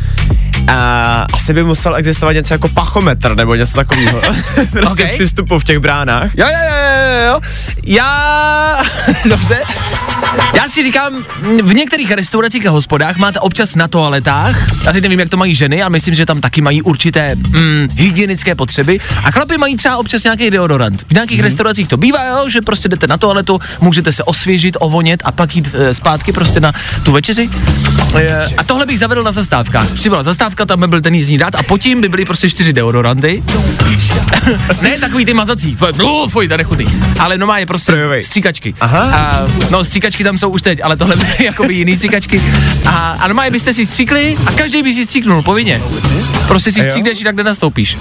A 0.68 1.26
asi 1.34 1.54
by 1.54 1.64
musel 1.64 1.96
existovat 1.96 2.36
něco 2.36 2.54
jako 2.54 2.68
pachometr 2.70 3.36
nebo 3.36 3.56
něco 3.56 3.74
takového. 3.76 4.22
prostě 4.72 5.04
Ok. 5.04 5.10
při 5.14 5.26
vstupu 5.28 5.60
v 5.60 5.64
těch 5.64 5.80
bránách. 5.80 6.32
Jo, 6.38 6.46
jo, 6.48 6.58
jo, 6.68 7.20
jo, 7.20 7.28
jo. 7.34 7.40
Já... 7.86 8.78
Dobře. 9.30 9.58
Já 10.54 10.68
si 10.68 10.84
říkám, 10.84 11.26
v 11.64 11.74
některých 11.74 12.12
restauracích 12.12 12.68
a 12.68 12.70
hospodách 12.70 13.18
máte 13.18 13.40
občas 13.40 13.76
na 13.76 13.88
toaletách, 13.88 14.84
já 14.86 14.92
teď 14.94 15.04
nevím, 15.04 15.20
jak 15.20 15.30
to 15.30 15.38
mají 15.38 15.56
ženy, 15.56 15.82
ale 15.82 15.90
myslím, 15.90 16.16
že 16.16 16.26
tam 16.26 16.42
taky 16.42 16.62
mají 16.62 16.82
určité 16.82 17.36
mm, 17.36 17.88
hygienické 17.96 18.56
potřeby. 18.56 19.00
A 19.24 19.32
chlapi 19.32 19.58
mají 19.58 19.78
třeba 19.78 19.98
občas 19.98 20.24
nějaký 20.24 20.50
deodorant. 20.50 21.02
V 21.02 21.14
nějakých 21.14 21.38
mm. 21.38 21.44
restauracích 21.44 21.88
to 21.88 21.98
bývá, 21.98 22.26
jo, 22.26 22.50
že 22.50 22.62
prostě 22.62 22.90
jdete 22.90 23.08
na 23.08 23.18
toaletu, 23.18 23.60
můžete 23.82 24.12
se 24.12 24.24
osvěžit, 24.24 24.78
ovonět 24.80 25.22
a 25.26 25.32
pak 25.32 25.56
jít 25.56 25.70
e, 25.74 25.94
zpátky 25.94 26.32
prostě 26.32 26.60
na 26.60 26.72
tu 27.04 27.12
večeři. 27.12 27.50
A 28.58 28.64
tohle 28.64 28.86
bych 28.86 29.00
zavedl 29.00 29.24
na 29.24 29.32
zastávkách. 29.32 29.94
Přibyla 29.94 30.24
zastávka, 30.24 30.66
tam 30.66 30.80
by 30.80 30.88
byl 30.88 31.02
ten 31.02 31.16
jízdní 31.16 31.38
řád 31.38 31.56
a 31.56 31.64
pod 31.64 31.82
tím 31.82 32.02
by 32.02 32.10
byly 32.10 32.26
prostě 32.26 32.50
čtyři 32.50 32.74
deodoranty. 32.74 33.44
ne 34.82 35.00
takový 35.00 35.26
ty 35.26 35.34
mazací, 35.34 35.78
blu, 35.96 36.30
fuj, 36.30 36.48
to 36.48 36.58
nechutný. 36.58 36.86
Ale 37.20 37.38
no 37.38 37.48
má 37.48 37.58
je 37.58 37.66
prostě 37.66 37.92
Sprejovej. 37.92 38.24
stříkačky. 38.24 38.76
Aha. 38.80 39.16
A, 39.16 39.48
no 39.70 39.84
stříkačky 39.84 40.24
tam 40.24 40.38
jsou 40.38 40.50
už 40.50 40.62
teď, 40.62 40.80
ale 40.84 40.98
tohle 40.98 41.16
byly 41.16 41.36
jakoby 41.46 41.74
jiný 41.74 41.96
stříkačky. 41.96 42.42
A, 42.86 43.18
a 43.20 43.28
normálně 43.28 43.52
byste 43.52 43.74
si 43.74 43.86
stříkli 43.86 44.38
a 44.46 44.52
každý 44.52 44.84
by 44.84 44.94
si 44.94 45.06
stříknul, 45.06 45.42
povinně. 45.44 45.82
Prostě 46.48 46.72
si 46.72 46.84
stříkneš 46.84 47.20
jinak 47.20 47.36
nenastoupíš. 47.36 47.98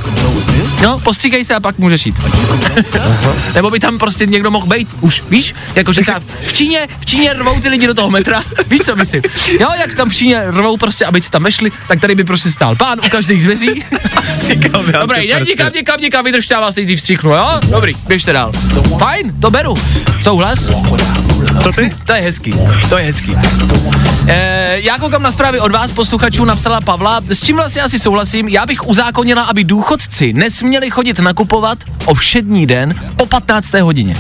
No, 0.82 0.98
postříkej 0.98 1.44
se 1.44 1.54
a 1.54 1.60
pak 1.60 1.78
můžeš 1.78 2.06
jít. 2.06 2.16
Nebo 3.54 3.70
by 3.70 3.80
tam 3.80 3.98
prostě 3.98 4.26
někdo 4.26 4.50
mohl 4.50 4.66
být, 4.66 4.88
už, 5.00 5.22
víš? 5.30 5.54
Jakože 5.74 6.00
třeba 6.00 6.20
v 6.46 6.52
Číně, 6.52 6.88
v 7.00 7.06
Číně 7.06 7.32
rvou 7.32 7.60
ty 7.60 7.68
lidi 7.68 7.86
do 7.86 7.94
toho 7.94 8.10
metra, 8.10 8.42
víš 8.66 8.80
co 8.80 8.96
myslím? 8.96 9.22
Jo, 9.60 9.68
jak 9.78 9.89
tam 9.94 10.08
v 10.08 10.14
Číně 10.14 10.44
rvou 10.50 10.76
prostě, 10.76 11.04
aby 11.04 11.22
si 11.22 11.30
tam 11.30 11.42
vešli, 11.42 11.72
tak 11.88 12.00
tady 12.00 12.14
by 12.14 12.24
prostě 12.24 12.50
stál 12.50 12.76
pán 12.76 12.98
u 13.06 13.08
každých 13.08 13.44
dveří. 13.44 13.66
Mi, 14.48 14.92
Dobrý, 14.92 15.28
prsty. 15.28 15.44
nikam, 15.50 15.72
nikam, 15.74 16.00
nikam, 16.00 16.24
vydržte, 16.24 16.54
já 16.54 16.60
vás 16.60 16.74
nejdřív 16.76 17.00
stříknu, 17.00 17.30
jo? 17.30 17.48
Dobrý, 17.70 17.94
běžte 18.06 18.32
dál. 18.32 18.52
Fajn, 18.98 19.32
to 19.40 19.50
beru. 19.50 19.74
Souhlas? 20.22 20.58
Co 21.62 21.72
ty? 21.72 21.92
To 22.04 22.12
je 22.12 22.20
hezký, 22.20 22.54
to 22.88 22.98
je 22.98 23.04
hezký. 23.04 23.36
E, 24.26 24.76
já 24.80 24.98
koukám 24.98 25.22
na 25.22 25.32
zprávy 25.32 25.60
od 25.60 25.72
vás, 25.72 25.92
posluchačů, 25.92 26.44
napsala 26.44 26.80
Pavla, 26.80 27.20
s 27.28 27.42
čím 27.44 27.56
vlastně 27.56 27.82
asi 27.82 27.98
souhlasím, 27.98 28.48
já 28.48 28.66
bych 28.66 28.86
uzákonila, 28.86 29.42
aby 29.42 29.64
důchodci 29.64 30.32
nesměli 30.32 30.90
chodit 30.90 31.18
nakupovat 31.18 31.78
o 32.04 32.14
všední 32.14 32.66
den 32.66 32.94
po 33.16 33.26
15. 33.26 33.74
hodině. 33.74 34.16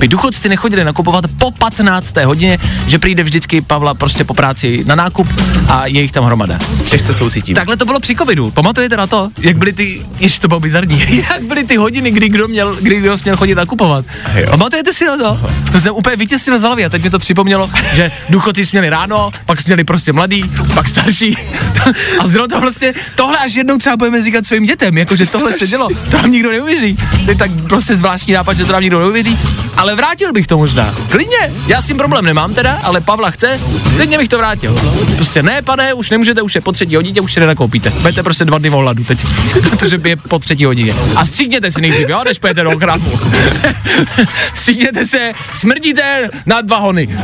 By 0.00 0.08
důchodci 0.08 0.48
nechodili 0.48 0.84
nakupovat 0.84 1.24
po 1.38 1.50
15. 1.50 2.16
hodině, 2.16 2.58
že 2.86 2.98
přijde 2.98 3.22
vždycky 3.22 3.60
Pavla 3.60 3.94
prostě 3.94 4.24
po 4.24 4.34
práci 4.34 4.84
na 4.86 4.94
nákup 4.94 5.28
a 5.68 5.86
je 5.86 6.00
jich 6.00 6.12
tam 6.12 6.24
hromada. 6.24 6.58
Těžce 6.90 7.14
soucítím. 7.14 7.54
Takhle 7.54 7.76
to 7.76 7.84
bylo 7.84 8.00
při 8.00 8.16
covidu. 8.16 8.50
Pamatujete 8.50 8.96
na 8.96 9.06
to, 9.06 9.30
jak 9.38 9.56
byly 9.56 9.72
ty, 9.72 10.02
ještě 10.18 10.40
to 10.40 10.48
bylo 10.48 10.60
bizarní, 10.60 11.22
jak 11.30 11.42
byly 11.42 11.64
ty 11.64 11.76
hodiny, 11.76 12.10
kdy 12.10 12.28
kdo 12.28 12.48
měl, 12.48 12.76
kdy 12.80 13.00
kdo 13.00 13.16
směl 13.16 13.36
chodit 13.36 13.54
nakupovat. 13.54 14.04
Pamatujete 14.50 14.92
si 14.92 15.04
na 15.04 15.16
to? 15.16 15.40
To 15.72 15.80
jsem 15.80 15.94
úplně 15.94 16.16
vytěsnil 16.16 16.58
z 16.58 16.62
hlavy 16.62 16.84
a 16.84 16.88
teď 16.88 17.02
mi 17.02 17.10
to 17.10 17.18
připomnělo, 17.18 17.70
že 17.94 18.10
důchodci 18.28 18.66
směli 18.66 18.90
ráno, 18.90 19.30
pak 19.46 19.60
směli 19.60 19.84
prostě 19.84 20.12
mladý, 20.12 20.44
pak 20.74 20.88
starší. 20.88 21.36
A 22.18 22.28
zrovna 22.28 22.56
to 22.56 22.60
vlastně, 22.60 22.92
tohle 23.14 23.38
až 23.38 23.54
jednou 23.54 23.78
třeba 23.78 23.96
budeme 23.96 24.22
říkat 24.22 24.46
svým 24.46 24.64
dětem, 24.64 24.98
jakože 24.98 25.26
tohle 25.26 25.52
se 25.52 25.66
dělo, 25.66 25.88
to 26.10 26.16
nám 26.16 26.30
nikdo 26.30 26.50
neuvěří. 26.50 26.96
To 27.24 27.30
je 27.30 27.36
tak 27.36 27.50
prostě 27.68 27.96
zvláštní 27.96 28.34
nápad, 28.34 28.56
že 28.56 28.64
to 28.64 28.72
nám 28.72 28.82
nikdo 28.82 28.98
neuvěří. 28.98 29.38
Ale 29.76 29.89
vrátil 29.94 30.32
bych 30.32 30.46
to 30.46 30.56
možná. 30.58 30.94
Klidně, 31.10 31.36
já 31.66 31.82
s 31.82 31.86
tím 31.86 31.96
problém 31.96 32.24
nemám 32.24 32.54
teda, 32.54 32.80
ale 32.82 33.00
Pavla 33.00 33.30
chce, 33.30 33.60
klidně 33.96 34.18
bych 34.18 34.28
to 34.28 34.38
vrátil. 34.38 34.74
Prostě 35.16 35.42
ne, 35.42 35.62
pane, 35.62 35.94
už 35.94 36.10
nemůžete, 36.10 36.42
už 36.42 36.54
je 36.54 36.60
po 36.60 36.72
třetí 36.72 36.96
hodině, 36.96 37.20
už 37.20 37.32
si 37.32 37.40
nenakoupíte. 37.40 37.90
Budete 37.90 38.22
prostě 38.22 38.44
dva 38.44 38.58
dny 38.58 38.70
v 38.70 38.72
hladu 38.72 39.04
teď, 39.04 39.18
protože 39.70 40.00
je 40.04 40.16
po 40.16 40.38
třetí 40.38 40.64
hodině. 40.64 40.94
A 41.16 41.26
stříkněte 41.26 41.72
si 41.72 41.80
nejdřív, 41.80 42.08
jo, 42.08 42.24
než 42.24 42.38
půjdete 42.38 42.62
do 42.62 42.78
krámu. 42.78 43.20
stříkněte 44.54 45.06
se, 45.06 45.32
smrdíte 45.54 46.28
na 46.46 46.60
dva 46.60 46.76
hony. 46.78 47.18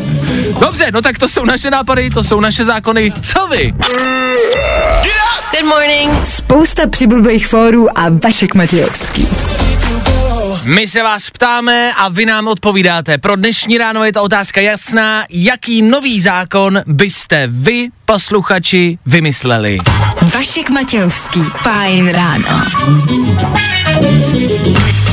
Dobře, 0.60 0.90
no 0.92 1.02
tak 1.02 1.18
to 1.18 1.28
jsou 1.28 1.44
naše 1.44 1.70
nápady, 1.70 2.10
to 2.10 2.24
jsou 2.24 2.40
naše 2.40 2.64
zákony. 2.64 3.12
Co 3.22 3.46
vy? 3.46 3.74
Good 5.50 5.64
morning. 5.64 6.26
Spousta 6.26 6.86
přibulbých 6.86 7.46
fórů 7.46 7.98
a 7.98 8.08
Vašek 8.24 8.54
Matějovský. 8.54 9.28
My 10.66 10.88
se 10.88 11.02
vás 11.02 11.30
ptáme 11.30 11.92
a 11.96 12.08
vy 12.08 12.26
nám 12.26 12.48
odpovídáte. 12.48 13.18
Pro 13.18 13.36
dnešní 13.36 13.78
ráno 13.78 14.04
je 14.04 14.12
ta 14.12 14.22
otázka 14.22 14.60
jasná. 14.60 15.24
Jaký 15.30 15.82
nový 15.82 16.20
zákon 16.20 16.80
byste 16.86 17.48
vy, 17.50 17.88
posluchači, 18.04 18.98
vymysleli? 19.06 19.78
Vašek 20.34 20.70
Matějovský. 20.70 21.40
Fajn 21.42 22.08
ráno. 22.08 22.62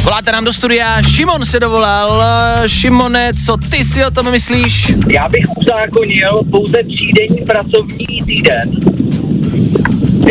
Voláte 0.03 0.31
nám 0.31 0.45
do 0.45 0.53
studia, 0.53 1.01
Šimon 1.01 1.45
se 1.45 1.59
dovolal. 1.59 2.23
Šimone, 2.67 3.31
co 3.45 3.57
ty 3.57 3.83
si 3.83 4.05
o 4.05 4.11
tom 4.11 4.31
myslíš? 4.31 4.91
Já 5.07 5.29
bych 5.29 5.45
uzákonil 5.57 6.39
pouze 6.51 6.77
třídenní 6.83 7.45
pracovní 7.45 8.23
týden. 8.25 8.92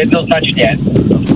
Jednoznačně. 0.03 0.79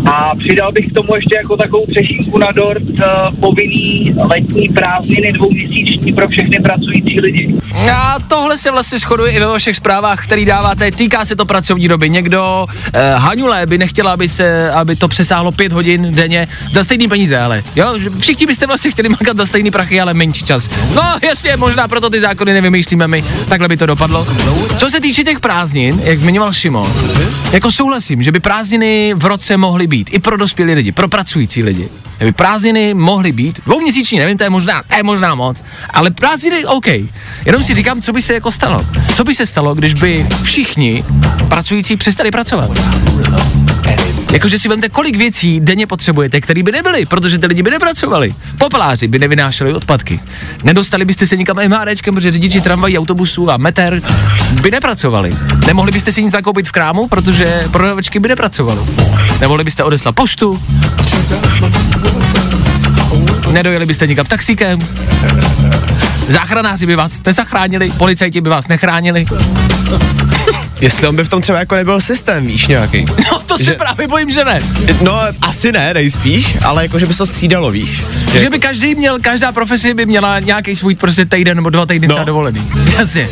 A 0.07 0.35
přidal 0.39 0.73
bych 0.73 0.87
k 0.89 0.93
tomu 0.93 1.15
ještě 1.15 1.37
jako 1.37 1.57
takovou 1.57 1.87
třešinku 1.87 2.39
na 2.39 2.53
dort 2.53 2.83
uh, 2.83 3.35
povinný 3.41 4.15
letní 4.31 4.69
prázdniny 4.69 5.33
dvouměsíční 5.33 6.13
pro 6.13 6.29
všechny 6.29 6.59
pracující 6.61 7.21
lidi. 7.21 7.55
A 7.93 8.19
tohle 8.29 8.59
se 8.59 8.71
vlastně 8.71 8.99
shoduje 8.99 9.33
i 9.33 9.41
ve 9.41 9.47
vašich 9.47 9.77
zprávách, 9.77 10.25
který 10.25 10.45
dáváte. 10.45 10.91
Týká 10.91 11.25
se 11.25 11.37
to 11.37 11.45
pracovní 11.45 11.89
doby. 11.89 12.11
Někdo, 12.11 12.67
eh, 12.93 13.15
Haňulé, 13.17 13.67
by 13.67 13.79
nechtěla, 13.79 14.13
aby, 14.13 14.29
se, 14.29 14.71
aby 14.71 14.97
to 14.97 15.09
přesáhlo 15.09 15.53
pět 15.53 15.73
hodin 15.73 16.15
denně 16.15 16.49
za 16.71 16.85
stejný 16.85 17.09
peníze, 17.09 17.39
ale 17.39 17.63
jo, 17.77 17.95
všichni 18.21 18.47
byste 18.47 18.67
vlastně 18.67 18.91
chtěli 18.91 19.09
makat 19.09 19.37
za 19.37 19.47
stejný 19.47 19.71
prachy, 19.71 20.01
ale 20.01 20.15
menší 20.15 20.45
čas. 20.45 20.71
No 20.95 21.03
jasně, 21.23 21.57
možná 21.57 21.89
proto 21.89 22.11
ty 22.11 22.21
zákony 22.21 22.53
nevymýšlíme 22.53 23.09
my, 23.09 23.25
takhle 23.49 23.69
by 23.69 23.77
to 23.77 23.87
dopadlo. 23.87 24.27
Co 24.77 24.91
se 24.91 25.01
týče 25.01 25.25
těch 25.25 25.41
prázdnin, 25.41 26.01
jak 26.05 26.19
zmiňoval 26.19 26.53
Šimon, 26.53 26.93
jako 27.53 27.73
souhlasím, 27.73 28.23
že 28.23 28.33
by 28.33 28.41
prázdniny 28.41 28.56
v 29.15 29.25
roce 29.25 29.57
mohly 29.57 29.87
být 29.87 30.11
i 30.13 30.19
pro 30.19 30.37
dospělé 30.37 30.73
lidi, 30.73 30.93
pro 30.93 31.09
pracující 31.09 31.63
lidi. 31.63 31.89
Že 32.21 32.25
by 32.25 32.33
prázdniny 32.33 32.95
mohly 32.95 33.33
být, 33.33 33.61
dvouměsíční, 33.65 34.19
nevím, 34.19 34.39
to 34.39 34.45
je 34.45 34.51
možná, 34.51 34.83
to 34.89 34.95
je 34.95 35.03
možná 35.03 35.35
moc, 35.35 35.65
ale 35.91 36.11
prázdniny 36.11 36.65
OK. 36.65 36.87
Jenom 37.47 37.63
si 37.63 37.75
říkám, 37.75 38.03
co 38.03 38.13
by 38.13 38.23
se 38.23 38.35
jako 38.35 38.53
stalo. 38.53 38.83
Co 39.15 39.25
by 39.25 39.35
se 39.35 39.47
stalo, 39.47 39.75
když 39.75 39.95
by 39.95 40.27
všichni 40.43 41.05
pracující 41.49 41.97
přestali 41.97 42.31
pracovat? 42.31 42.71
Jakože 44.33 44.59
si 44.59 44.69
vemte, 44.69 44.89
kolik 44.89 45.17
věcí 45.17 45.61
denně 45.61 45.87
potřebujete, 45.87 46.41
které 46.41 46.63
by 46.63 46.73
nebyly, 46.73 47.07
protože 47.07 47.39
ty 47.39 47.47
lidi 47.47 47.63
by 47.63 47.71
nepracovali. 47.71 48.35
Popeláři 48.59 49.09
by 49.09 49.19
nevynášeli 49.19 49.75
odpadky. 49.75 50.21
Nedostali 50.63 51.05
byste 51.05 51.27
se 51.27 51.37
nikam 51.37 51.57
MHDčkem, 51.69 52.15
protože 52.15 52.33
řidiči 52.33 52.61
tramvají, 52.61 52.99
autobusů 52.99 53.51
a 53.51 53.57
meter 53.57 54.03
by 54.61 54.71
nepracovali. 54.71 55.37
Nemohli 55.67 55.93
byste 55.93 56.13
si 56.13 56.23
nic 56.23 56.33
nakoupit 56.35 56.69
v 56.69 56.73
krámu, 56.73 57.09
protože 57.09 57.65
prodavačky 57.71 58.19
by 58.19 58.29
nepracovali. 58.29 58.81
Nemohli 59.41 59.65
byste 59.65 59.85
odeslat 59.85 60.15
poštu. 60.15 60.63
Nedojeli 63.53 63.87
byste 63.87 64.07
nikam 64.07 64.27
taxíkem. 64.27 64.79
Záchranáři 66.29 66.87
by 66.87 66.97
vás 66.97 67.21
nezachránili, 67.27 67.91
policajti 67.91 68.41
by 68.41 68.51
vás 68.51 68.69
nechránili. 68.69 69.25
Jestli 70.81 71.09
on 71.09 71.17
by 71.17 71.25
v 71.25 71.29
tom 71.29 71.41
třeba 71.43 71.59
jako 71.59 71.75
nebyl 71.75 72.01
systém, 72.01 72.47
víš, 72.47 72.67
nějaký. 72.67 73.05
No 73.33 73.39
to 73.47 73.57
se 73.57 73.65
Že- 73.65 73.73
právě 73.73 74.09
bojím, 74.09 74.31
že 74.31 74.45
ne. 74.45 74.61
No, 75.03 75.21
asi 75.43 75.73
ne, 75.73 75.95
nejspíš, 75.95 76.57
ale 76.65 76.83
jako, 76.83 76.99
že 76.99 77.07
by 77.07 77.13
se 77.13 77.19
to 77.19 77.27
střídalo, 77.27 77.71
víš. 77.71 78.03
Že 78.33 78.51
by 78.51 78.59
každý 78.59 78.95
měl, 78.95 79.19
každá 79.21 79.53
profesie 79.53 79.95
by 79.95 80.07
měla 80.07 80.41
nějaký 80.41 80.77
svůj 80.77 80.95
prostě 80.95 81.25
týden 81.25 81.57
nebo 81.57 81.71
dva 81.71 81.87
týdny 81.87 82.09
No. 82.09 82.15
třeba 82.15 82.25
dovolený. 82.25 82.63
Jasně. 82.99 83.29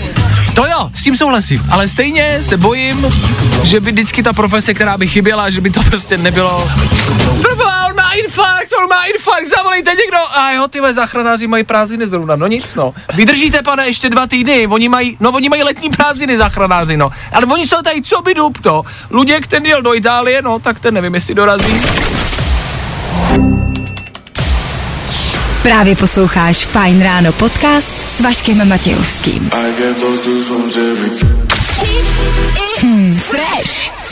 To 0.55 0.67
jo, 0.67 0.91
s 0.95 1.03
tím 1.03 1.17
souhlasím, 1.17 1.67
ale 1.71 1.89
stejně 1.89 2.43
se 2.43 2.57
bojím, 2.57 3.07
že 3.63 3.81
by 3.81 3.93
vždycky 3.93 4.23
ta 4.23 4.33
profese, 4.33 4.75
která 4.75 4.99
by 4.99 5.09
chyběla, 5.09 5.51
že 5.51 5.61
by 5.61 5.71
to 5.71 5.83
prostě 5.83 6.17
nebylo. 6.17 6.71
Proboha, 7.43 7.87
on 7.87 7.97
má 7.97 8.13
infarkt, 8.13 8.73
on 8.83 8.89
má 8.89 9.05
infarkt, 9.05 9.49
zavolejte 9.57 9.91
někdo. 9.91 10.19
A 10.39 10.53
jo, 10.53 10.69
ty 10.69 10.81
záchranáři 10.93 11.47
mají 11.47 11.65
prázdniny 11.65 12.07
zrovna, 12.07 12.37
no 12.37 12.47
nic, 12.47 12.75
no. 12.75 12.95
Vydržíte, 13.15 13.63
pane, 13.63 13.87
ještě 13.87 14.11
dva 14.11 14.27
týdny, 14.27 14.67
oni 14.67 14.89
mají, 14.89 15.17
no 15.21 15.31
oni 15.31 15.49
mají 15.49 15.63
letní 15.63 15.91
prázdniny 15.91 16.39
záchranáři, 16.39 16.97
no. 16.97 17.11
Ale 17.33 17.47
oni 17.47 17.67
jsou 17.67 17.83
tady, 17.83 18.03
co 18.03 18.23
by 18.23 18.35
dup, 18.35 18.59
no. 18.65 18.83
Luděk, 19.11 19.47
ten 19.47 19.67
jel 19.67 19.83
do 19.83 19.95
Itálie, 19.95 20.43
no, 20.43 20.59
tak 20.59 20.81
ten 20.81 20.95
nevím, 20.95 21.15
jestli 21.15 21.35
dorazí. 21.35 21.81
Právě 25.65 25.97
posloucháš 25.97 26.67
Fajn 26.67 27.03
ráno 27.03 27.33
podcast 27.33 27.95
s 28.09 28.21
Vaškem 28.21 28.69
Matějovským. 28.69 29.51
Hmm, 32.81 33.21
fresh. 33.21 34.04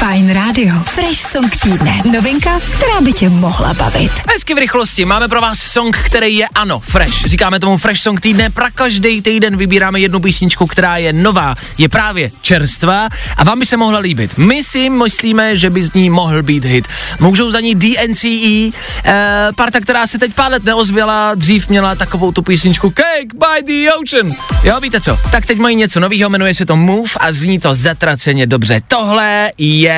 Fajn 0.00 0.32
Radio. 0.32 0.74
Fresh 0.84 1.20
song 1.28 1.56
týdne. 1.56 2.00
Novinka, 2.12 2.60
která 2.60 3.00
by 3.00 3.12
tě 3.12 3.28
mohla 3.28 3.74
bavit. 3.74 4.12
Hezky 4.32 4.54
v 4.54 4.58
rychlosti, 4.58 5.04
máme 5.04 5.28
pro 5.28 5.40
vás 5.40 5.58
song, 5.58 5.96
který 5.96 6.36
je 6.36 6.46
ano, 6.54 6.80
fresh. 6.80 7.26
Říkáme 7.26 7.60
tomu 7.60 7.76
fresh 7.76 8.00
song 8.00 8.20
týdne, 8.20 8.50
pra 8.50 8.70
každý 8.70 9.22
týden 9.22 9.56
vybíráme 9.56 10.00
jednu 10.00 10.20
písničku, 10.20 10.66
která 10.66 10.96
je 10.96 11.12
nová, 11.12 11.54
je 11.78 11.88
právě 11.88 12.30
čerstvá 12.42 13.08
a 13.36 13.44
vám 13.44 13.58
by 13.58 13.66
se 13.66 13.76
mohla 13.76 13.98
líbit. 13.98 14.38
My 14.38 14.64
si 14.64 14.90
myslíme, 14.90 15.56
že 15.56 15.70
by 15.70 15.84
z 15.84 15.94
ní 15.94 16.10
mohl 16.10 16.42
být 16.42 16.64
hit. 16.64 16.88
Můžou 17.20 17.50
za 17.50 17.60
ní 17.60 17.74
DNCE, 17.74 18.70
eh, 19.04 19.48
parta, 19.56 19.80
která 19.80 20.06
se 20.06 20.18
teď 20.18 20.34
pár 20.34 20.52
let 20.52 20.64
neozvěla, 20.64 21.34
dřív 21.34 21.68
měla 21.68 21.94
takovou 21.94 22.32
tu 22.32 22.42
písničku 22.42 22.90
Cake 22.90 23.34
by 23.34 23.62
the 23.62 23.92
Ocean. 23.92 24.32
Jo, 24.62 24.80
víte 24.80 25.00
co? 25.00 25.18
Tak 25.30 25.46
teď 25.46 25.58
mají 25.58 25.76
něco 25.76 26.00
nového, 26.00 26.30
jmenuje 26.30 26.54
se 26.54 26.66
to 26.66 26.76
Move 26.76 27.10
a 27.20 27.32
zní 27.32 27.58
to 27.58 27.74
zatraceně 27.74 28.46
dobře. 28.46 28.82
Tohle 28.88 29.50
je, 29.58 29.89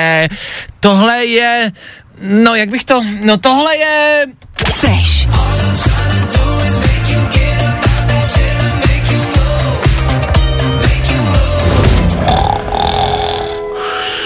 tohle 0.80 1.24
je, 1.24 1.72
no 2.22 2.54
jak 2.54 2.68
bych 2.68 2.84
to, 2.84 3.02
no 3.20 3.36
tohle 3.36 3.76
je 3.76 4.26
Fresh. 4.72 5.22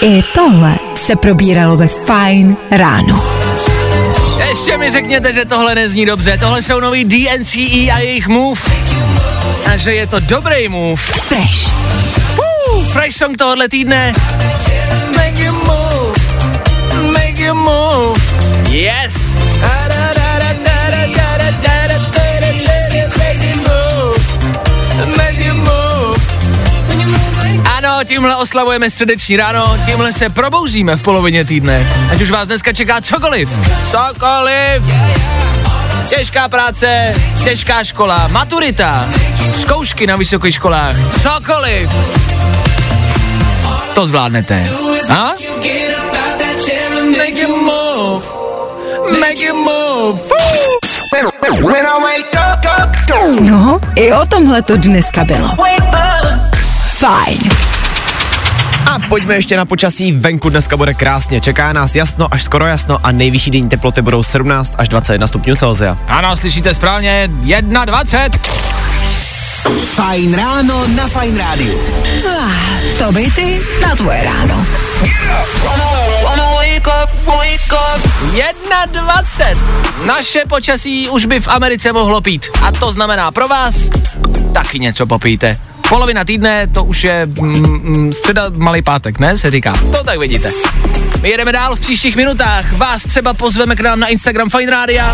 I 0.01 0.23
tohle 0.35 0.75
se 0.95 1.15
probíralo 1.15 1.77
ve 1.77 1.87
Fine 1.87 2.55
ráno. 2.71 3.37
Ještě 4.49 4.77
mi 4.77 4.91
řekněte, 4.91 5.33
že 5.33 5.45
tohle 5.45 5.75
nezní 5.75 6.05
dobře. 6.05 6.37
Tohle 6.37 6.61
jsou 6.61 6.79
nový 6.79 7.05
DNCE 7.05 7.91
a 7.93 7.99
jejich 7.99 8.27
move. 8.27 8.61
A 9.65 9.77
že 9.77 9.93
je 9.93 10.07
to 10.07 10.19
dobrý 10.19 10.69
move. 10.69 11.01
Fresh. 11.01 11.67
Uh, 12.37 12.85
fresh 12.85 13.17
song 13.17 13.37
tohohle 13.37 13.69
týdne. 13.69 14.13
You 17.47 17.55
move. 17.55 18.19
Yes. 18.69 19.15
Ano, 27.77 28.03
tímhle 28.03 28.35
oslavujeme 28.35 28.89
středeční 28.89 29.37
ráno, 29.37 29.77
tímhle 29.85 30.13
se 30.13 30.29
probouzíme 30.29 30.95
v 30.95 31.01
polovině 31.01 31.45
týdne. 31.45 31.87
Ať 32.11 32.21
už 32.21 32.31
vás 32.31 32.47
dneska 32.47 32.73
čeká 32.73 33.01
cokoliv. 33.01 33.49
Cokoliv. 33.91 34.83
Těžká 36.09 36.49
práce, 36.49 37.15
těžká 37.43 37.83
škola, 37.83 38.27
maturita, 38.27 39.09
zkoušky 39.59 40.07
na 40.07 40.15
vysokých 40.15 40.55
školách, 40.55 40.95
cokoliv. 41.21 41.89
To 43.93 44.07
zvládnete. 44.07 44.69
A? 45.09 45.31
Make 49.19 49.39
you 49.39 49.55
move. 49.55 50.21
No, 53.41 53.79
i 53.95 54.13
o 54.13 54.25
tomhle 54.25 54.61
to 54.61 54.77
dneska 54.77 55.23
bylo. 55.23 55.49
Fajn. 56.89 57.49
A 58.91 58.99
pojďme 59.09 59.35
ještě 59.35 59.57
na 59.57 59.65
počasí. 59.65 60.11
Venku 60.11 60.49
dneska 60.49 60.77
bude 60.77 60.93
krásně. 60.93 61.41
Čeká 61.41 61.73
nás 61.73 61.95
jasno 61.95 62.27
až 62.31 62.43
skoro 62.43 62.65
jasno 62.65 62.97
a 63.03 63.11
nejvyšší 63.11 63.51
denní 63.51 63.69
teploty 63.69 64.01
budou 64.01 64.23
17 64.23 64.75
až 64.77 64.89
21 64.89 65.27
stupňů 65.27 65.55
Celsia. 65.55 65.97
Ano, 66.07 66.37
slyšíte 66.37 66.75
správně, 66.75 67.29
21. 67.85 68.39
Fajn 69.83 70.35
ráno 70.35 70.87
na 70.87 71.07
Fajn 71.07 71.37
rádiu. 71.37 71.81
Ah, 72.29 72.51
to 72.97 73.11
by 73.11 73.31
ty 73.31 73.61
na 73.87 73.95
tvoje 73.95 74.23
ráno. 74.23 74.65
21. 78.91 79.61
Naše 80.05 80.43
počasí 80.49 81.09
už 81.09 81.25
by 81.25 81.39
v 81.39 81.47
Americe 81.47 81.93
mohlo 81.93 82.21
pít. 82.21 82.45
A 82.61 82.71
to 82.71 82.91
znamená 82.91 83.31
pro 83.31 83.47
vás 83.47 83.89
taky 84.53 84.79
něco 84.79 85.05
popijte. 85.05 85.57
Polovina 85.89 86.25
týdne, 86.25 86.67
to 86.67 86.83
už 86.83 87.03
je 87.03 87.25
mm, 87.25 87.79
mm, 87.83 88.13
středa 88.13 88.43
malý 88.57 88.81
pátek, 88.81 89.19
ne? 89.19 89.37
Se 89.37 89.51
říká. 89.51 89.73
To 89.91 90.03
tak 90.03 90.19
vidíte. 90.19 90.51
My 91.21 91.29
jedeme 91.29 91.51
dál 91.51 91.75
v 91.75 91.79
příštích 91.79 92.15
minutách. 92.15 92.73
Vás 92.73 93.03
třeba 93.03 93.33
pozveme 93.33 93.75
k 93.75 93.79
nám 93.79 93.99
na 93.99 94.07
Instagram 94.07 94.49
Fine 94.49 94.71
Radio. 94.71 95.05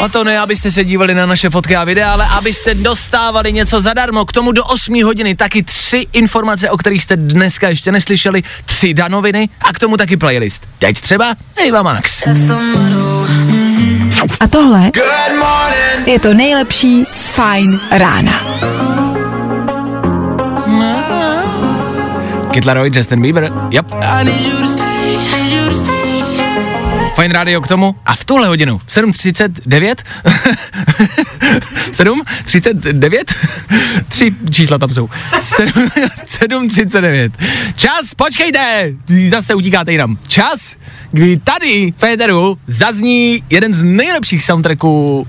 O 0.00 0.08
to 0.08 0.24
ne, 0.24 0.38
abyste 0.38 0.72
se 0.72 0.84
dívali 0.84 1.14
na 1.14 1.26
naše 1.26 1.50
fotky 1.50 1.76
a 1.76 1.84
videa, 1.84 2.12
ale 2.12 2.26
abyste 2.26 2.74
dostávali 2.74 3.52
něco 3.52 3.80
zadarmo. 3.80 4.24
K 4.24 4.32
tomu 4.32 4.52
do 4.52 4.64
8 4.64 5.04
hodiny 5.04 5.34
taky 5.34 5.62
tři 5.62 6.06
informace, 6.12 6.70
o 6.70 6.76
kterých 6.76 7.02
jste 7.02 7.16
dneska 7.16 7.68
ještě 7.68 7.92
neslyšeli, 7.92 8.42
tři 8.64 8.94
danoviny 8.94 9.48
a 9.60 9.72
k 9.72 9.78
tomu 9.78 9.96
taky 9.96 10.16
playlist. 10.16 10.66
Teď 10.78 11.00
třeba 11.00 11.36
Eva 11.68 11.82
Max. 11.82 12.22
A 14.40 14.46
tohle 14.48 14.90
je 16.06 16.20
to 16.20 16.34
nejlepší 16.34 17.04
z 17.12 17.28
Fine 17.28 17.78
rána. 17.90 18.44
Kid 22.52 22.64
Laroi, 22.64 22.90
Justin 22.94 23.22
Bieber, 23.22 23.52
yep. 23.70 23.86
Fajn 27.14 27.30
rádio 27.32 27.60
k 27.60 27.68
tomu. 27.68 27.94
A 28.06 28.14
v 28.14 28.24
tuhle 28.24 28.48
hodinu 28.48 28.80
7.39 28.88 29.94
7.39 31.90 33.24
Tři 34.08 34.34
čísla 34.50 34.78
tam 34.78 34.92
jsou 34.92 35.08
7, 35.40 35.68
7.39 35.68 37.30
Čas, 37.76 38.14
počkejte 38.14 38.92
Zase 39.30 39.54
utíkáte 39.54 39.92
jinam. 39.92 40.18
Čas, 40.26 40.76
kdy 41.12 41.36
tady 41.36 41.92
v 41.92 41.96
Féteru 41.96 42.58
zazní 42.66 43.42
jeden 43.50 43.74
z 43.74 43.82
nejlepších 43.82 44.44
soundtracků 44.44 45.26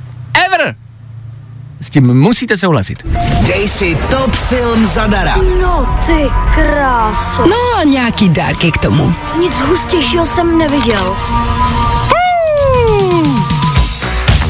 S 1.81 1.89
tím 1.89 2.13
musíte 2.13 2.57
souhlasit 2.57 3.03
Dej 3.47 3.69
si 3.69 3.97
top 4.09 4.35
film 4.35 4.87
zadara. 4.87 5.35
No 5.61 5.99
ty 6.05 6.31
kráso. 6.55 7.45
No 7.47 7.79
a 7.79 7.83
nějaký 7.83 8.29
dárky 8.29 8.71
k 8.71 8.77
tomu. 8.77 9.13
Nic 9.39 9.59
hustějšího 9.59 10.25
jsem 10.25 10.57
neviděl. 10.57 11.15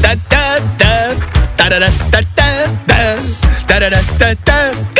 Ta, 0.02 0.08
ta, 0.28 0.64
ta, 0.76 0.86
ta, 1.56 1.68
da, 1.68 1.78
da, 1.78 1.86
ta, 2.10 2.18
ta, 2.34 2.42
ta, 2.86 2.94
ta, 3.66 3.78
da, 3.78 3.88
da, 3.88 3.98
ta, 4.18 4.26
ta, 4.44 4.99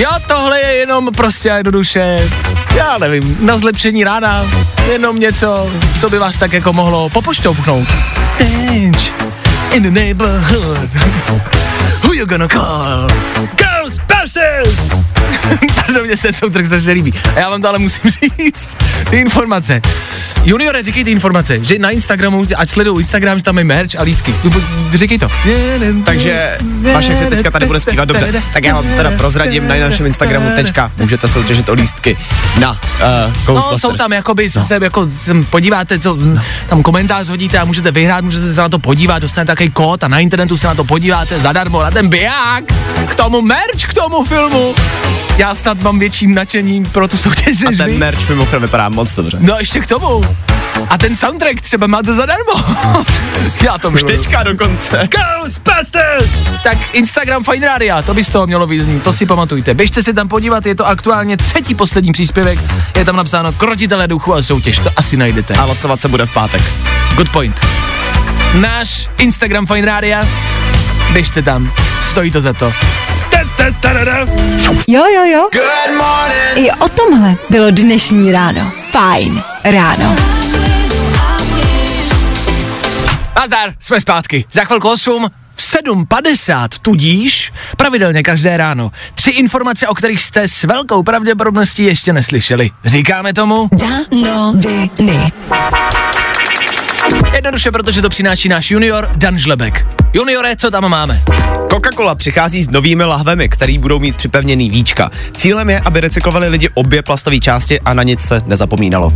Jo, 0.00 0.10
tohle 0.26 0.60
je 0.60 0.72
jenom 0.72 1.08
prostě 1.16 1.48
jednoduše, 1.48 2.30
já 2.74 2.98
nevím, 2.98 3.36
na 3.40 3.58
zlepšení 3.58 4.04
rána, 4.04 4.46
jenom 4.92 5.18
něco, 5.18 5.70
co 6.00 6.10
by 6.10 6.18
vás 6.18 6.36
tak 6.36 6.52
jako 6.52 6.72
mohlo 6.72 7.10
popošťoupnout. 7.10 7.88
Danger 8.38 9.12
in 9.72 9.82
the 9.82 9.90
neighborhood, 9.90 10.90
who 12.02 12.12
you 12.14 12.26
gonna 12.26 12.48
call? 12.48 13.08
Ghostbusters! 13.56 15.19
Pardon, 15.74 16.06
mě 16.06 16.16
se 16.16 16.32
soundtrack 16.32 16.66
strašně 16.66 16.92
líbí. 16.92 17.12
A 17.36 17.38
já 17.38 17.50
vám 17.50 17.62
to 17.62 17.68
ale 17.68 17.78
musím 17.78 18.10
říct, 18.10 18.76
ty 19.10 19.16
informace. 19.16 19.80
Juniore, 20.44 20.82
říkej 20.82 21.04
ty 21.04 21.10
informace, 21.10 21.64
že 21.64 21.78
na 21.78 21.90
Instagramu, 21.90 22.46
ať 22.56 22.70
sledují 22.70 23.00
Instagram, 23.04 23.38
že 23.38 23.44
tam 23.44 23.58
je 23.58 23.64
merch 23.64 23.90
a 23.98 24.02
lístky. 24.02 24.34
Říkej 24.94 25.18
to. 25.18 25.28
Takže 26.04 26.58
Vašek 26.92 27.18
si 27.18 27.26
teďka 27.26 27.50
tady 27.50 27.66
bude 27.66 27.80
zpívat 27.80 28.08
dobře. 28.08 28.42
Tak 28.52 28.64
já 28.64 28.74
vám 28.74 28.84
teda 28.96 29.10
prozradím 29.10 29.68
na 29.68 29.74
našem 29.76 30.06
Instagramu 30.06 30.50
tečka, 30.56 30.92
můžete 30.96 31.28
soutěžit 31.28 31.68
o 31.68 31.72
lístky 31.72 32.16
na 32.60 32.70
uh, 33.48 33.54
No, 33.54 33.78
jsou 33.78 33.92
tam 33.92 34.12
jakoby, 34.12 34.48
no. 34.56 34.64
se 34.64 34.78
jako 34.82 35.08
podíváte, 35.50 35.98
co, 35.98 36.18
tam 36.68 36.82
komentář 36.82 37.28
hodíte 37.28 37.58
a 37.58 37.64
můžete 37.64 37.90
vyhrát, 37.90 38.24
můžete 38.24 38.52
se 38.54 38.60
na 38.60 38.68
to 38.68 38.78
podívat, 38.78 39.18
dostanete 39.18 39.52
takový 39.52 39.70
kód 39.70 40.04
a 40.04 40.08
na 40.08 40.18
internetu 40.18 40.56
se 40.56 40.66
na 40.66 40.74
to 40.74 40.84
podíváte 40.84 41.40
zadarmo, 41.40 41.82
na 41.82 41.90
ten 41.90 42.08
biják, 42.08 42.64
k 43.08 43.14
tomu 43.14 43.40
merch, 43.40 43.86
k 43.88 43.94
tomu 43.94 44.24
filmu. 44.24 44.74
Já 45.40 45.54
snad 45.54 45.82
mám 45.82 45.98
větší 45.98 46.26
nadšení 46.26 46.84
pro 46.84 47.08
tu 47.08 47.16
soutěž, 47.16 47.62
A 47.66 47.70
než 47.70 47.76
ten 47.76 47.98
merch 47.98 48.28
mimochodem 48.28 48.62
vypadá 48.62 48.88
moc 48.88 49.14
dobře. 49.14 49.36
No 49.40 49.56
ještě 49.58 49.80
k 49.80 49.86
tomu. 49.86 50.36
A 50.88 50.98
ten 50.98 51.16
soundtrack 51.16 51.60
třeba 51.60 51.86
máte 51.86 52.14
zadarmo. 52.14 52.52
Já 53.62 53.78
to 53.78 53.90
Už 53.90 54.02
teďka 54.02 54.42
dokonce. 54.42 55.08
Ghostbusters! 55.42 56.30
Tak 56.62 56.78
Instagram 56.92 57.44
Fine 57.44 57.66
Radio, 57.66 58.02
to 58.02 58.14
by 58.14 58.24
z 58.24 58.28
toho 58.28 58.46
mělo 58.46 58.66
vyznít, 58.66 59.02
to 59.02 59.12
si 59.12 59.26
pamatujte. 59.26 59.74
Běžte 59.74 60.02
se 60.02 60.12
tam 60.12 60.28
podívat, 60.28 60.66
je 60.66 60.74
to 60.74 60.86
aktuálně 60.86 61.36
třetí 61.36 61.74
poslední 61.74 62.12
příspěvek, 62.12 62.58
je 62.96 63.04
tam 63.04 63.16
napsáno 63.16 63.52
Krotitelé 63.52 64.08
duchu 64.08 64.34
a 64.34 64.42
soutěž, 64.42 64.78
to 64.78 64.90
asi 64.96 65.16
najdete. 65.16 65.54
A 65.54 65.64
losovat 65.64 66.00
se 66.00 66.08
bude 66.08 66.26
v 66.26 66.34
pátek. 66.34 66.62
Good 67.16 67.28
point. 67.28 67.60
Náš 68.54 69.08
Instagram 69.18 69.66
Fine 69.66 69.86
Radio, 69.86 70.18
běžte 71.12 71.42
tam, 71.42 71.72
stojí 72.04 72.30
to 72.30 72.40
za 72.40 72.52
to. 72.52 72.72
Jo, 74.88 75.04
jo, 75.14 75.24
jo. 75.24 75.48
I 76.54 76.70
o 76.70 76.88
tomhle 76.88 77.34
bylo 77.50 77.70
dnešní 77.70 78.32
ráno. 78.32 78.72
Fajn 78.90 79.42
ráno. 79.64 80.16
Nazdar, 83.36 83.74
jsme 83.80 84.00
zpátky. 84.00 84.44
Za 84.52 84.64
chvilku 84.64 84.88
8, 84.88 85.30
v 85.54 85.60
7.50, 85.60 86.68
tudíž 86.82 87.52
pravidelně 87.76 88.22
každé 88.22 88.56
ráno. 88.56 88.90
Tři 89.14 89.30
informace, 89.30 89.88
o 89.88 89.94
kterých 89.94 90.22
jste 90.22 90.48
s 90.48 90.64
velkou 90.64 91.02
pravděpodobností 91.02 91.84
ještě 91.84 92.12
neslyšeli. 92.12 92.70
Říkáme 92.84 93.32
tomu? 93.32 93.68
Danoviny. 93.72 95.32
Jednoduše, 97.34 97.70
protože 97.70 98.02
to 98.02 98.08
přináší 98.08 98.48
náš 98.48 98.70
junior 98.70 99.10
Dan 99.16 99.38
Žlebek. 99.38 99.86
Juniore, 100.12 100.56
co 100.56 100.70
tam 100.70 100.88
máme? 100.88 101.22
Coca-Cola 101.80 102.14
přichází 102.14 102.62
s 102.62 102.70
novými 102.70 103.04
lahvemi, 103.04 103.48
které 103.48 103.78
budou 103.78 103.98
mít 103.98 104.16
připevněný 104.16 104.70
víčka. 104.70 105.10
Cílem 105.36 105.70
je, 105.70 105.80
aby 105.84 106.00
recyklovali 106.00 106.48
lidi 106.48 106.68
obě 106.74 107.02
plastové 107.02 107.38
části 107.38 107.80
a 107.80 107.94
na 107.94 108.02
nic 108.02 108.20
se 108.20 108.40
nezapomínalo. 108.46 109.12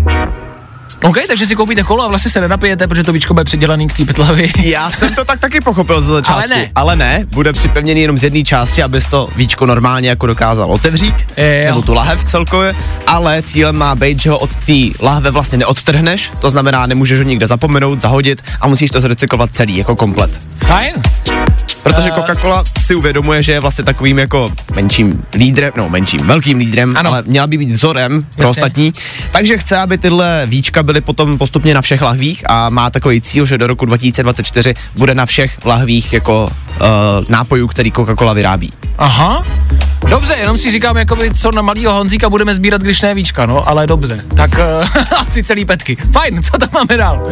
OK, 1.02 1.14
takže 1.26 1.46
si 1.46 1.56
koupíte 1.56 1.82
kolo 1.82 2.04
a 2.04 2.08
vlastně 2.08 2.30
se 2.30 2.40
nenapijete, 2.40 2.86
protože 2.86 3.02
to 3.02 3.12
víčko 3.12 3.34
bude 3.34 3.44
přidělaný 3.44 3.88
k 3.88 3.92
té 3.96 4.04
pytlavi. 4.04 4.52
Já 4.62 4.90
jsem 4.90 5.14
to 5.14 5.24
tak 5.24 5.38
taky 5.40 5.60
pochopil 5.60 6.00
ze 6.00 6.12
začátku. 6.12 6.32
Ale 6.32 6.46
ne. 6.46 6.70
Ale 6.74 6.96
ne, 6.96 7.26
bude 7.30 7.52
připevněný 7.52 8.00
jenom 8.00 8.18
z 8.18 8.24
jedné 8.24 8.42
části, 8.42 8.82
abys 8.82 9.06
to 9.06 9.28
víčko 9.36 9.66
normálně 9.66 10.08
jako 10.08 10.26
dokázal 10.26 10.72
otevřít, 10.72 11.14
Jo. 11.36 11.44
nebo 11.64 11.82
tu 11.82 11.94
lahev 11.94 12.24
celkově, 12.24 12.74
ale 13.06 13.42
cílem 13.42 13.76
má 13.76 13.94
být, 13.94 14.22
že 14.22 14.30
ho 14.30 14.38
od 14.38 14.50
té 14.66 14.72
lahve 15.00 15.30
vlastně 15.30 15.58
neodtrhneš, 15.58 16.30
to 16.40 16.50
znamená, 16.50 16.86
nemůžeš 16.86 17.18
ho 17.18 17.24
nikde 17.24 17.46
zapomenout, 17.46 18.00
zahodit 18.00 18.42
a 18.60 18.68
musíš 18.68 18.90
to 18.90 19.00
zrecyklovat 19.00 19.50
celý, 19.52 19.76
jako 19.76 19.96
komplet. 19.96 20.40
Fajn. 20.58 20.92
Protože. 21.84 22.10
Coca-Cola 22.10 22.64
si 22.78 22.94
uvědomuje, 22.94 23.42
že 23.42 23.52
je 23.52 23.60
vlastně 23.60 23.84
takovým 23.84 24.18
jako 24.18 24.50
menším 24.74 25.22
lídrem, 25.34 25.72
no 25.76 25.88
menším, 25.90 26.20
velkým 26.20 26.58
lídrem, 26.58 26.96
Ano. 26.96 27.10
ale 27.10 27.22
měla 27.26 27.46
by 27.46 27.58
být 27.58 27.70
vzorem 27.70 28.22
pro 28.36 28.42
Jasně. 28.46 28.50
ostatní. 28.62 28.92
Takže 29.32 29.58
chce, 29.58 29.76
aby 29.78 29.98
tyhle 29.98 30.42
víčka 30.46 30.82
byly 30.82 31.00
potom 31.00 31.38
postupně 31.38 31.74
na 31.74 31.82
všech 31.82 32.02
lahvích 32.02 32.50
a 32.50 32.70
má 32.70 32.90
takový 32.90 33.20
cíl, 33.20 33.46
že 33.46 33.58
do 33.58 33.66
roku 33.66 33.84
2024 33.84 34.74
bude 34.96 35.14
na 35.14 35.26
všech 35.26 35.64
lahvích 35.64 36.12
jako 36.12 36.44
uh, 36.44 36.86
nápojů, 37.28 37.68
který 37.68 37.92
Coca-Cola 37.92 38.34
vyrábí. 38.34 38.72
Aha. 38.98 39.46
Dobře, 40.10 40.34
jenom 40.34 40.58
si 40.58 40.70
říkám, 40.70 40.96
jakoby, 40.96 41.34
co 41.34 41.50
na 41.52 41.62
malýho 41.62 41.92
Honzíka 41.92 42.30
budeme 42.30 42.54
sbírat, 42.54 42.82
když 42.82 43.00
ne 43.02 43.14
víčka, 43.14 43.46
no, 43.46 43.68
ale 43.68 43.86
dobře. 43.86 44.24
Tak 44.36 44.50
uh, 44.58 45.12
asi 45.18 45.42
celý 45.42 45.64
petky. 45.64 45.96
Fajn, 46.12 46.42
co 46.42 46.58
tam 46.58 46.68
máme 46.74 46.96
dál? 46.96 47.28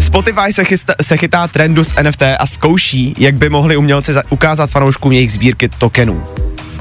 Spotify 0.00 0.52
se, 0.52 0.64
chysta, 0.64 0.94
se 1.02 1.16
chytá 1.16 1.48
trendu 1.48 1.84
z 1.84 1.94
NFT 2.02 2.22
a 2.38 2.46
zkouší, 2.46 3.14
jak 3.18 3.34
by 3.34 3.48
mohli 3.48 3.76
umělci 3.94 4.12
za, 4.12 4.22
ukázat 4.30 4.70
fanouškům 4.70 5.12
jejich 5.12 5.32
sbírky 5.32 5.68
tokenů. 5.68 6.24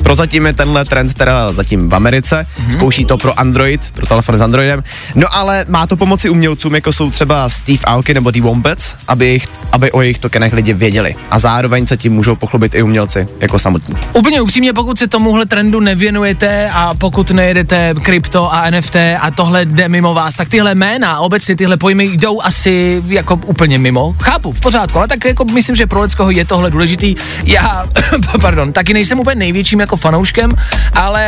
Prozatím 0.03 0.45
je 0.45 0.53
tenhle 0.53 0.85
trend 0.85 1.13
teda 1.13 1.53
zatím 1.53 1.89
v 1.89 1.95
Americe, 1.95 2.45
mm-hmm. 2.45 2.69
zkouší 2.69 3.05
to 3.05 3.17
pro 3.17 3.39
Android, 3.39 3.91
pro 3.91 4.05
telefony 4.05 4.37
s 4.37 4.41
Androidem, 4.41 4.83
no 5.15 5.27
ale 5.31 5.65
má 5.69 5.87
to 5.87 5.97
pomoci 5.97 6.29
umělcům, 6.29 6.75
jako 6.75 6.93
jsou 6.93 7.11
třeba 7.11 7.49
Steve 7.49 7.79
Aoki 7.83 8.13
nebo 8.13 8.31
The 8.31 8.41
Wombats, 8.41 8.95
aby, 9.07 9.27
jich, 9.27 9.47
aby 9.71 9.91
o 9.91 10.01
jejich 10.01 10.19
tokenech 10.19 10.53
lidi 10.53 10.73
věděli. 10.73 11.15
A 11.31 11.39
zároveň 11.39 11.87
se 11.87 11.97
tím 11.97 12.13
můžou 12.13 12.35
pochlubit 12.35 12.75
i 12.75 12.83
umělci 12.83 13.27
jako 13.39 13.59
samotní. 13.59 13.95
Úplně 14.13 14.41
upřímně, 14.41 14.73
pokud 14.73 14.99
se 14.99 15.07
tomuhle 15.07 15.45
trendu 15.45 15.79
nevěnujete 15.79 16.69
a 16.73 16.93
pokud 16.93 17.31
nejedete 17.31 17.93
krypto 18.01 18.53
a 18.53 18.69
NFT 18.69 18.95
a 18.95 19.31
tohle 19.31 19.65
jde 19.65 19.89
mimo 19.89 20.13
vás, 20.13 20.35
tak 20.35 20.49
tyhle 20.49 20.75
jména, 20.75 21.19
obecně 21.19 21.55
tyhle 21.55 21.77
pojmy 21.77 22.03
jdou 22.03 22.41
asi 22.41 23.03
jako 23.07 23.39
úplně 23.45 23.77
mimo. 23.77 24.15
Chápu, 24.21 24.51
v 24.51 24.59
pořádku, 24.59 24.97
ale 24.97 25.07
tak 25.07 25.25
jako 25.25 25.45
myslím, 25.45 25.75
že 25.75 25.87
pro 25.87 26.01
lidského 26.01 26.31
je 26.31 26.45
tohle 26.45 26.71
důležitý. 26.71 27.15
Já, 27.43 27.85
pardon, 28.41 28.73
taky 28.73 28.93
nejsem 28.93 29.19
úplně 29.19 29.35
největším 29.35 29.79
jako 29.79 29.92
fanouškem, 29.97 30.51
ale 30.93 31.23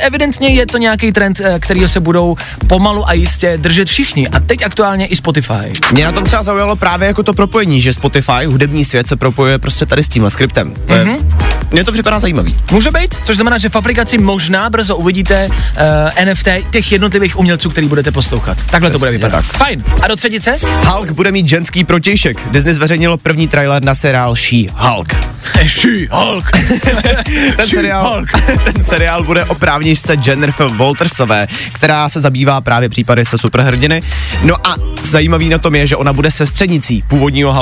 evidentně 0.00 0.48
je 0.48 0.66
to 0.66 0.78
nějaký 0.78 1.12
trend, 1.12 1.40
eh, 1.40 1.58
kterýho 1.60 1.88
se 1.88 2.00
budou 2.00 2.36
pomalu 2.66 3.08
a 3.08 3.12
jistě 3.12 3.58
držet 3.58 3.88
všichni. 3.88 4.28
A 4.28 4.40
teď 4.40 4.64
aktuálně 4.64 5.06
i 5.06 5.16
Spotify. 5.16 5.72
Mě 5.92 6.04
na 6.04 6.12
tom 6.12 6.24
třeba 6.24 6.42
zaujalo 6.42 6.76
právě 6.76 7.08
jako 7.08 7.22
to 7.22 7.34
propojení, 7.34 7.80
že 7.80 7.92
Spotify, 7.92 8.44
hudební 8.46 8.84
svět 8.84 9.08
se 9.08 9.16
propojuje 9.16 9.58
prostě 9.58 9.86
tady 9.86 10.02
s 10.02 10.08
tímhle 10.08 10.30
skriptem. 10.30 10.74
To 10.86 10.94
je, 10.94 11.04
mm-hmm. 11.04 11.57
Mně 11.70 11.84
to 11.84 11.92
připadá 11.92 12.20
zajímavý. 12.20 12.56
Může 12.70 12.90
být, 12.90 13.14
což 13.24 13.36
znamená, 13.36 13.58
že 13.58 13.68
v 13.68 13.76
aplikaci 13.76 14.18
možná 14.18 14.70
brzo 14.70 14.96
uvidíte 14.96 15.48
uh, 15.48 16.24
NFT 16.24 16.48
těch 16.70 16.92
jednotlivých 16.92 17.38
umělců, 17.38 17.70
který 17.70 17.88
budete 17.88 18.10
poslouchat. 18.12 18.58
Takhle 18.70 18.90
to 18.90 18.98
bude 18.98 19.10
Přesně 19.10 19.26
vypadat. 19.26 19.44
tak. 19.46 19.56
Fajn. 19.56 19.84
A 20.02 20.08
do 20.08 20.16
třetice? 20.16 20.56
Hulk 20.84 21.10
bude 21.10 21.32
mít 21.32 21.48
ženský 21.48 21.84
protějšek. 21.84 22.48
Disney 22.50 22.74
zveřejnilo 22.74 23.18
první 23.18 23.48
trailer 23.48 23.82
na 23.82 23.94
seriál 23.94 24.34
She-Hulk. 24.34 25.14
She-Hulk. 25.66 26.50
Ten 27.56 27.66
seriál, 27.68 28.24
ten 28.64 28.84
seriál 28.84 29.22
bude 29.24 29.44
o 29.44 29.54
právničce 29.54 30.16
Jennifer 30.26 30.66
Waltersové, 30.66 31.48
která 31.72 32.08
se 32.08 32.20
zabývá 32.20 32.60
právě 32.60 32.88
případy 32.88 33.24
se 33.24 33.38
superhrdiny. 33.38 34.00
No 34.42 34.54
a 34.66 34.74
zajímavý 35.02 35.48
na 35.48 35.58
tom 35.58 35.74
je, 35.74 35.86
že 35.86 35.96
ona 35.96 36.12
bude 36.12 36.30
sestřenicí 36.30 37.02
původního 37.08 37.52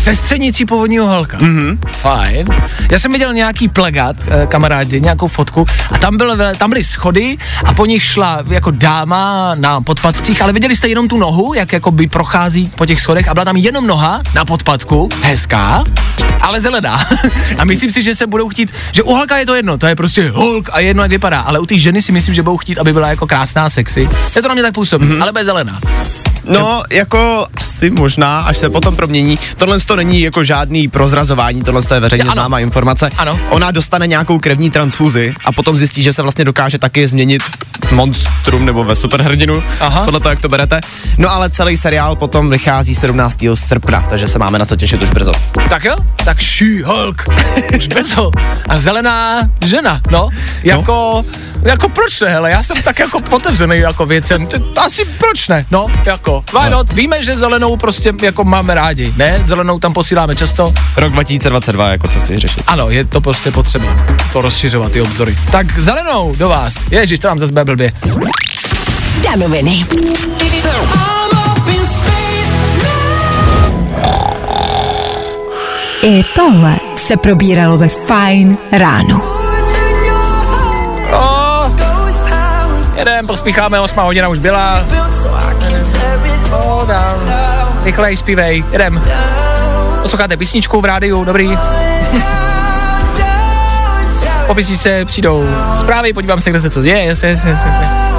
Halka. 0.00 0.10
Sestřednicí 0.10 0.64
původního 0.64 1.06
Halka. 1.06 1.38
Mm-hmm. 1.38 1.78
Fajn. 1.90 2.46
Já 2.90 2.98
jsem 2.98 3.12
viděl 3.12 3.32
nějaký 3.32 3.68
plagát, 3.68 4.16
eh, 4.26 4.46
kamarádi, 4.46 5.00
nějakou 5.00 5.28
fotku 5.28 5.66
a 5.90 5.98
tam, 5.98 6.16
byl, 6.16 6.36
tam 6.56 6.70
byly 6.70 6.84
schody 6.84 7.36
a 7.64 7.74
po 7.74 7.86
nich 7.86 8.04
šla 8.04 8.42
jako 8.50 8.70
dáma 8.70 9.54
na 9.58 9.80
podpadcích, 9.80 10.42
ale 10.42 10.52
viděli 10.52 10.76
jste 10.76 10.88
jenom 10.88 11.08
tu 11.08 11.18
nohu, 11.18 11.54
jak 11.54 11.72
jako 11.72 11.90
by 11.90 12.06
prochází 12.06 12.70
po 12.76 12.86
těch 12.86 13.00
schodech 13.00 13.28
a 13.28 13.34
byla 13.34 13.44
tam 13.44 13.56
jenom 13.56 13.86
noha 13.86 14.22
na 14.34 14.44
podpadku, 14.44 15.08
hezká, 15.22 15.84
ale 16.40 16.60
zelená. 16.60 17.08
a 17.58 17.64
myslím 17.64 17.90
si, 17.90 18.02
že 18.02 18.14
se 18.14 18.26
budou 18.26 18.48
chtít, 18.48 18.72
že 18.92 19.02
u 19.02 19.14
Halka 19.14 19.36
je 19.36 19.46
to 19.46 19.54
jedno, 19.54 19.78
to 19.78 19.86
je 19.86 19.96
prostě 19.96 20.30
Hulk 20.30 20.70
a 20.72 20.80
jedno 20.80 21.02
jak 21.02 21.10
vypadá, 21.10 21.40
ale 21.40 21.58
u 21.58 21.66
té 21.66 21.78
ženy 21.78 22.02
si 22.02 22.12
myslím, 22.12 22.34
že 22.34 22.42
budou 22.42 22.56
chtít, 22.56 22.78
aby 22.78 22.92
byla 22.92 23.08
jako 23.08 23.26
krásná, 23.26 23.70
sexy. 23.70 24.08
Je 24.36 24.42
to 24.42 24.48
na 24.48 24.54
mě 24.54 24.62
tak 24.62 24.74
působí, 24.74 25.06
mm-hmm. 25.06 25.22
ale 25.22 25.32
bez 25.32 25.46
zelená. 25.46 25.80
No, 26.44 26.82
jako 26.92 27.46
asi 27.56 27.90
možná, 27.90 28.40
až 28.40 28.56
se 28.58 28.70
potom 28.70 28.96
promění. 28.96 29.38
Tohle 29.58 29.80
to 29.80 29.96
není 29.96 30.20
jako 30.20 30.44
žádný 30.44 30.88
prozrazování, 30.88 31.62
tohle 31.62 31.82
to 31.82 31.94
je 31.94 32.00
veřejně 32.00 32.22
Ano. 32.24 32.32
známá 32.32 32.58
informace. 32.58 33.10
Ano. 33.18 33.40
Ona 33.50 33.70
dostane 33.70 34.06
nějakou 34.06 34.38
krevní 34.38 34.70
transfuzi 34.70 35.34
a 35.44 35.52
potom 35.52 35.76
zjistí, 35.78 36.02
že 36.02 36.12
se 36.12 36.22
vlastně 36.22 36.44
dokáže 36.44 36.78
taky 36.78 37.06
změnit 37.08 37.42
v 37.84 37.92
monstrum 37.92 38.66
nebo 38.66 38.84
ve 38.84 38.96
superhrdinu. 38.96 39.62
Aha. 39.80 40.04
Podle 40.04 40.20
toho, 40.20 40.30
jak 40.30 40.40
to 40.40 40.48
berete. 40.48 40.80
No 41.18 41.30
ale 41.30 41.50
celý 41.50 41.76
seriál 41.76 42.16
potom 42.16 42.50
vychází 42.50 42.94
17. 42.94 43.36
srpna, 43.54 44.06
takže 44.10 44.28
se 44.28 44.38
máme 44.38 44.58
na 44.58 44.64
co 44.64 44.76
těšit 44.76 45.02
už 45.02 45.10
brzo. 45.10 45.32
Tak 45.68 45.84
jo, 45.84 45.96
tak 46.24 46.38
She-Hulk, 46.38 47.22
už 47.76 47.86
brzo. 47.86 48.30
A 48.68 48.80
zelená 48.80 49.42
žena, 49.64 50.00
no, 50.10 50.28
jako, 50.62 51.24
jako 51.62 51.88
proč 51.88 52.20
ne, 52.20 52.28
hele, 52.28 52.50
já 52.50 52.62
jsem 52.62 52.82
tak 52.82 52.98
jako 52.98 53.20
otevřený 53.30 53.76
jako 53.78 54.06
věcem, 54.06 54.48
asi 54.76 55.04
proč 55.04 55.48
ne, 55.48 55.66
no, 55.70 55.86
jako, 56.06 56.29
why 56.38 56.70
not, 56.70 56.92
víme, 56.92 57.22
že 57.22 57.36
zelenou 57.36 57.76
prostě 57.76 58.12
jako 58.22 58.44
máme 58.44 58.74
rádi, 58.74 59.14
ne, 59.16 59.40
zelenou 59.44 59.78
tam 59.78 59.92
posíláme 59.92 60.36
často, 60.36 60.72
Rok 60.96 61.12
2022, 61.12 61.88
jako 61.88 62.08
co 62.08 62.20
chceš 62.20 62.40
řešit. 62.40 62.62
ano, 62.66 62.90
je 62.90 63.04
to 63.04 63.20
prostě 63.20 63.50
potřeba, 63.50 63.86
to 64.32 64.40
rozšiřovat, 64.40 64.92
ty 64.92 65.00
obzory. 65.00 65.38
Tak 65.52 65.78
zelenou 65.78 66.34
do 66.36 66.48
vás, 66.48 66.74
ježiš, 66.90 67.18
to 67.18 67.28
vám 67.28 67.38
zase 67.38 67.52
bude 67.52 67.64
blbě. 67.64 67.92
Danoviny. 69.24 69.86
I 76.02 76.24
tohle 76.36 76.76
se 76.96 77.16
probíralo 77.16 77.78
ve 77.78 77.88
Fine 77.88 78.56
ráno. 78.72 79.22
O, 81.12 81.70
jedem, 82.96 83.26
pospícháme, 83.26 83.80
osmá 83.80 84.02
hodina 84.02 84.28
už 84.28 84.38
byla. 84.38 84.84
Rychlej, 87.84 88.16
zpívej, 88.16 88.64
jedem. 88.72 89.02
Posloucháte 90.02 90.36
písničku 90.36 90.80
v 90.80 90.84
rádiu, 90.84 91.24
dobrý. 91.24 91.58
Po 94.46 94.54
písničce 94.54 95.04
přijdou 95.04 95.48
zprávy, 95.80 96.12
podívám 96.12 96.40
se, 96.40 96.50
kde 96.50 96.60
se 96.60 96.70
to 96.70 96.82
děje, 96.82 97.02
yes, 97.04 97.22
yes, 97.22 97.44
yes, 97.44 97.64
yes. 97.64 97.74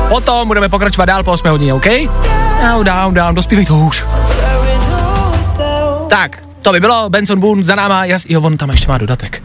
Potom 0.09 0.47
budeme 0.47 0.69
pokračovat 0.69 1.05
dál 1.05 1.23
po 1.23 1.31
8 1.31 1.49
hodině, 1.49 1.73
OK? 1.73 1.85
Down, 2.61 2.85
down, 2.85 3.13
down, 3.13 3.35
dospívej 3.35 3.65
to 3.65 3.75
už. 3.75 4.05
Tak, 6.09 6.43
to 6.61 6.71
by 6.71 6.79
bylo, 6.79 7.09
Benson 7.09 7.39
Boone 7.39 7.63
za 7.63 7.75
náma, 7.75 8.05
jas, 8.05 8.25
jo, 8.29 8.41
on 8.41 8.57
tam 8.57 8.69
ještě 8.69 8.87
má 8.87 8.97
dodatek. 8.97 9.43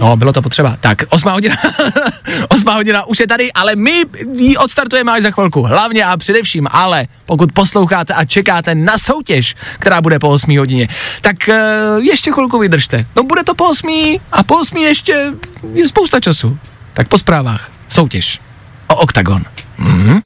No, 0.00 0.16
bylo 0.16 0.32
to 0.32 0.42
potřeba. 0.42 0.76
Tak, 0.80 0.98
osmá 1.08 1.32
hodina, 1.32 1.56
osmá 2.48 2.74
hodina 2.74 3.04
už 3.06 3.20
je 3.20 3.26
tady, 3.26 3.52
ale 3.52 3.76
my 3.76 4.04
ji 4.32 4.56
odstartujeme 4.56 5.12
až 5.12 5.22
za 5.22 5.30
chvilku. 5.30 5.62
Hlavně 5.62 6.04
a 6.04 6.16
především, 6.16 6.66
ale 6.70 7.06
pokud 7.26 7.52
posloucháte 7.52 8.14
a 8.14 8.24
čekáte 8.24 8.74
na 8.74 8.98
soutěž, 8.98 9.54
která 9.78 10.00
bude 10.00 10.18
po 10.18 10.28
8 10.28 10.58
hodině, 10.58 10.88
tak 11.20 11.36
uh, 11.48 12.04
ještě 12.04 12.32
chvilku 12.32 12.58
vydržte. 12.58 13.06
No 13.16 13.22
bude 13.22 13.44
to 13.44 13.54
po 13.54 13.64
8 13.64 14.18
a 14.32 14.42
po 14.42 14.56
8 14.56 14.76
ještě 14.78 15.32
je 15.74 15.88
spousta 15.88 16.20
času. 16.20 16.58
Tak 16.92 17.08
po 17.08 17.18
zprávách. 17.18 17.70
Soutěž 17.88 18.40
o 18.86 18.94
OKTAGON. 18.94 19.42
Mhm. 19.78 20.20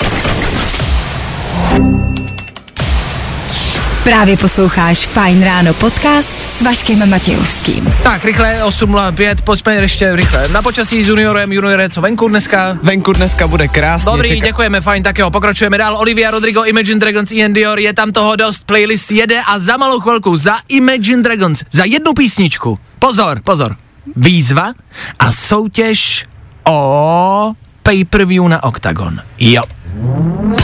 Právě 4.05 4.37
posloucháš 4.37 5.07
Fajn 5.07 5.45
ráno 5.45 5.75
podcast 5.75 6.51
s 6.51 6.62
Vaškem 6.62 7.11
Matějovským. 7.11 7.95
Tak, 8.03 8.25
rychle, 8.25 8.61
8.05, 8.65 9.37
pojďme 9.45 9.75
ještě 9.75 10.17
rychle. 10.17 10.49
Na 10.49 10.62
počasí 10.62 11.05
s 11.05 11.09
juniorem, 11.09 11.53
juniore, 11.53 11.88
co 11.91 12.01
venku 12.01 12.29
dneska? 12.29 12.79
Venku 12.83 13.12
dneska 13.12 13.49
bude 13.49 13.69
krásně. 13.69 14.12
Dobrý, 14.12 14.29
čeká- 14.29 14.47
děkujeme, 14.47 14.81
fajn, 14.81 15.03
tak 15.03 15.19
jo, 15.19 15.31
pokračujeme 15.31 15.79
dál. 15.79 15.97
Olivia 15.97 16.31
Rodrigo, 16.31 16.65
Imagine 16.65 17.01
Dragons, 17.01 17.33
Ian 17.33 17.53
Dior, 17.53 17.79
je 17.79 17.93
tam 17.93 18.12
toho 18.12 18.37
dost, 18.37 18.67
playlist 18.67 19.11
jede 19.11 19.41
a 19.47 19.59
za 19.59 19.77
malou 19.77 20.01
chvilku, 20.01 20.37
za 20.37 20.57
Imagine 20.69 21.23
Dragons, 21.23 21.65
za 21.71 21.85
jednu 21.85 22.12
písničku. 22.15 22.79
Pozor, 22.99 23.41
pozor. 23.45 23.77
Výzva 24.17 24.73
a 25.19 25.33
soutěž 25.33 26.25
o 26.69 27.53
pay-per-view 27.83 28.49
na 28.49 28.62
Octagon. 28.62 29.21
Jo. 29.38 29.62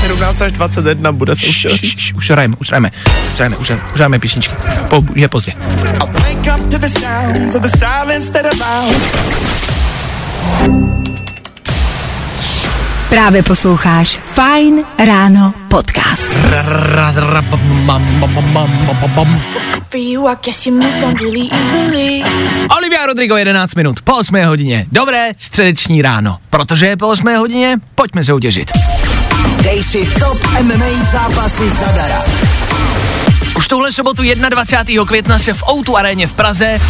17 0.01 0.43
až 0.43 0.53
21 0.53 1.13
bude 1.13 1.33
š, 1.33 2.13
už 2.17 2.31
hrajeme, 2.31 2.57
už 2.61 2.69
hrajeme, 2.69 2.91
už 3.33 3.37
hrajeme, 3.37 3.57
už 3.57 3.67
hrajeme, 3.67 3.87
už 3.93 3.95
hrajeme 3.95 4.19
písničky. 4.19 4.55
Po, 4.89 5.03
je 5.15 5.29
pozdě. 5.29 5.53
Právě 13.11 13.43
posloucháš 13.43 14.19
Fajn 14.35 14.85
ráno 15.07 15.55
podcast. 15.69 16.33
Olivia 22.79 23.07
Rodrigo 23.07 23.37
11 23.37 23.75
minut 23.75 24.01
po 24.05 24.17
8 24.17 24.45
hodině. 24.45 24.87
Dobré 24.93 25.31
středeční 25.39 26.03
ráno. 26.03 26.39
Protože 26.51 26.87
je 26.87 26.97
po 26.97 27.09
8 27.09 27.37
hodině, 27.37 27.77
pojďme 27.95 28.25
soutěžit. 28.25 28.71
Dej 29.63 29.85
si 29.85 30.07
top 30.21 30.39
MMA 30.63 31.05
zápasy 31.05 31.71
zadara. 31.71 32.23
Už 33.57 33.69
tuhle 33.69 33.93
sobotu 33.93 34.23
21. 34.49 35.05
května 35.05 35.39
se 35.39 35.55
v 35.55 35.63
Outu 35.71 35.97
aréně 35.97 36.27
v 36.27 36.33
Praze 36.33 36.81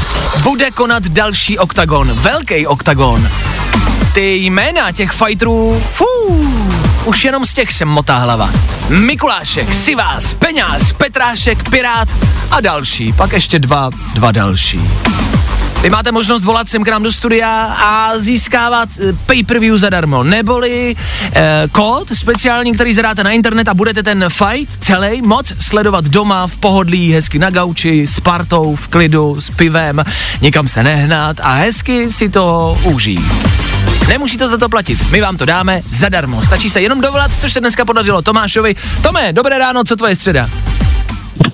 bude 0.43 0.71
konat 0.71 1.03
další 1.03 1.59
oktagon, 1.59 2.13
velký 2.13 2.67
oktagon. 2.67 3.29
Ty 4.15 4.35
jména 4.35 4.93
těch 4.93 5.11
fighterů, 5.13 5.83
fú, 5.93 6.07
už 7.05 7.25
jenom 7.25 7.45
z 7.45 7.53
těch 7.53 7.73
se 7.73 7.85
motá 7.85 8.19
hlava. 8.19 8.51
Mikulášek, 8.89 9.75
Sivás, 9.75 10.35
Peňáz, 10.35 10.93
Petrášek, 10.93 11.71
Pirát 11.71 12.09
a 12.51 12.61
další, 12.61 13.13
pak 13.13 13.33
ještě 13.33 13.59
dva, 13.59 13.91
dva 14.15 14.33
další. 14.33 14.81
Vy 15.83 15.91
máte 15.91 16.13
možnost 16.13 16.45
volat 16.45 16.69
sem 16.69 16.85
k 16.85 16.89
nám 16.89 17.03
do 17.03 17.13
studia 17.13 17.65
a 17.65 18.19
získávat 18.19 18.89
eh, 19.01 19.13
pay-per-view 19.27 19.79
zadarmo, 19.79 20.23
neboli 20.23 20.97
eh, 21.33 21.69
kód 21.73 22.09
speciální, 22.13 22.73
který 22.73 22.95
zadáte 22.95 23.25
na 23.25 23.31
internet 23.31 23.69
a 23.69 23.75
budete 23.75 24.03
ten 24.03 24.25
fight 24.29 24.85
celý 24.85 25.23
moc 25.23 25.53
sledovat 25.59 26.05
doma 26.05 26.47
v 26.47 26.57
pohodlí, 26.57 27.13
hezky 27.13 27.39
na 27.39 27.51
gauči, 27.51 28.07
s 28.07 28.21
partou, 28.21 28.77
v 28.77 28.89
klidu, 28.89 29.41
s 29.41 29.51
pivem, 29.51 30.05
nikam 30.41 30.69
se 30.69 30.83
nehnat 30.83 31.37
a 31.41 31.53
hezky 31.53 32.11
si 32.11 32.29
to 32.29 32.79
užít. 32.85 33.33
Nemusíte 34.09 34.49
za 34.49 34.59
to 34.59 34.69
platit, 34.69 35.11
my 35.11 35.21
vám 35.21 35.37
to 35.37 35.45
dáme 35.45 35.83
zadarmo. 35.91 36.43
Stačí 36.43 36.71
se 36.71 36.81
jenom 36.81 37.01
dovolat, 37.01 37.31
což 37.41 37.53
se 37.53 37.61
dneska 37.61 37.85
podařilo 37.85 38.23
Tomášovi. 38.23 38.77
Tome, 39.03 39.33
dobré 39.33 39.59
ráno, 39.59 39.85
co 39.85 39.97
tvoje 39.97 40.17
středa? 40.17 40.49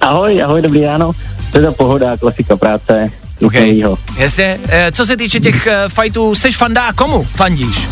Ahoj, 0.00 0.42
ahoj, 0.42 0.62
dobrý 0.62 0.84
ráno. 0.84 1.12
To 1.52 1.58
je 1.58 1.70
pohoda, 1.70 2.16
klasika 2.16 2.56
práce. 2.56 3.23
Okay. 3.44 3.82
Jasně, 4.18 4.58
e, 4.68 4.92
co 4.92 5.06
se 5.06 5.16
týče 5.16 5.40
těch 5.40 5.66
e, 5.66 5.88
fightů, 5.88 6.34
seš 6.34 6.56
fandá 6.56 6.92
komu 6.92 7.24
fandíš? 7.24 7.88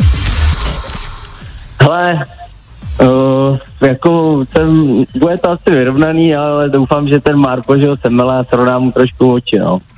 Hele, 1.83 2.27
uh, 3.01 3.59
jako 3.81 4.45
jsem, 4.53 5.05
bude 5.21 5.39
to 5.39 5.51
asi 5.51 5.71
vyrovnaný, 5.71 6.37
ale 6.37 6.71
doufám, 6.71 7.07
že 7.07 7.21
ten 7.21 7.37
Marko, 7.37 7.79
že 7.79 7.89
ho 7.89 7.97
semela, 7.97 8.45
srovná 8.45 8.79
mu 8.79 8.93
trošku 8.93 9.33
oči, 9.33 9.59
no. 9.59 9.79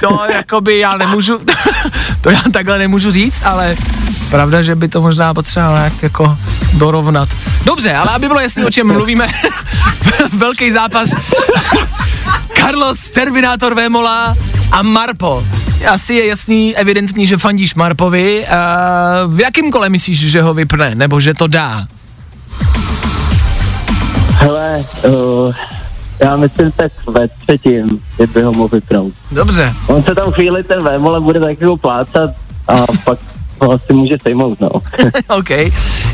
To 0.00 0.18
jakoby 0.32 0.78
já 0.78 0.96
nemůžu, 0.96 1.38
to 2.20 2.30
já 2.30 2.42
takhle 2.52 2.78
nemůžu 2.78 3.12
říct, 3.12 3.42
ale 3.44 3.76
pravda, 4.30 4.62
že 4.62 4.74
by 4.74 4.88
to 4.88 5.02
možná 5.02 5.34
potřeboval 5.34 5.76
nějak 5.76 6.02
jako 6.02 6.38
dorovnat. 6.72 7.28
Dobře, 7.64 7.92
ale 7.94 8.10
aby 8.10 8.28
bylo 8.28 8.40
jasný, 8.40 8.64
o 8.64 8.70
čem 8.70 8.86
mluvíme, 8.86 9.28
velký 10.38 10.72
zápas. 10.72 11.10
Carlos, 12.54 13.10
Terminátor 13.10 13.74
Vémola 13.74 14.36
a 14.72 14.82
Marpo. 14.82 15.44
Asi 15.88 16.14
je 16.14 16.26
jasný, 16.26 16.76
evidentní, 16.76 17.26
že 17.26 17.38
fandíš 17.38 17.74
Marpovi. 17.74 18.46
Uh, 18.46 19.34
v 19.34 19.40
jakém 19.40 19.70
kole 19.70 19.88
myslíš, 19.88 20.30
že 20.30 20.42
ho 20.42 20.54
vypne, 20.54 20.94
nebo 20.94 21.20
že 21.20 21.34
to 21.34 21.46
dá? 21.46 21.86
Hele, 24.30 24.84
uh, 25.08 25.54
já 26.20 26.36
myslím 26.36 26.72
tak 26.72 26.92
ve 27.06 27.28
třetím, 27.28 27.88
že 28.18 28.26
by 28.26 28.42
ho 28.42 28.52
mohl 28.52 28.68
vypnout. 28.68 29.12
Dobře. 29.32 29.72
On 29.86 30.02
se 30.02 30.14
tam 30.14 30.32
chvíli 30.32 30.64
ten 30.64 30.84
Vémole 30.84 31.20
bude 31.20 31.40
tak 31.40 31.60
jako 31.60 31.76
plácat 31.76 32.30
a 32.68 32.86
pak 33.04 33.18
ho 33.60 33.72
asi 33.72 33.92
může 33.92 34.16
sejmout, 34.22 34.60
no. 34.60 34.70
OK. 35.38 35.50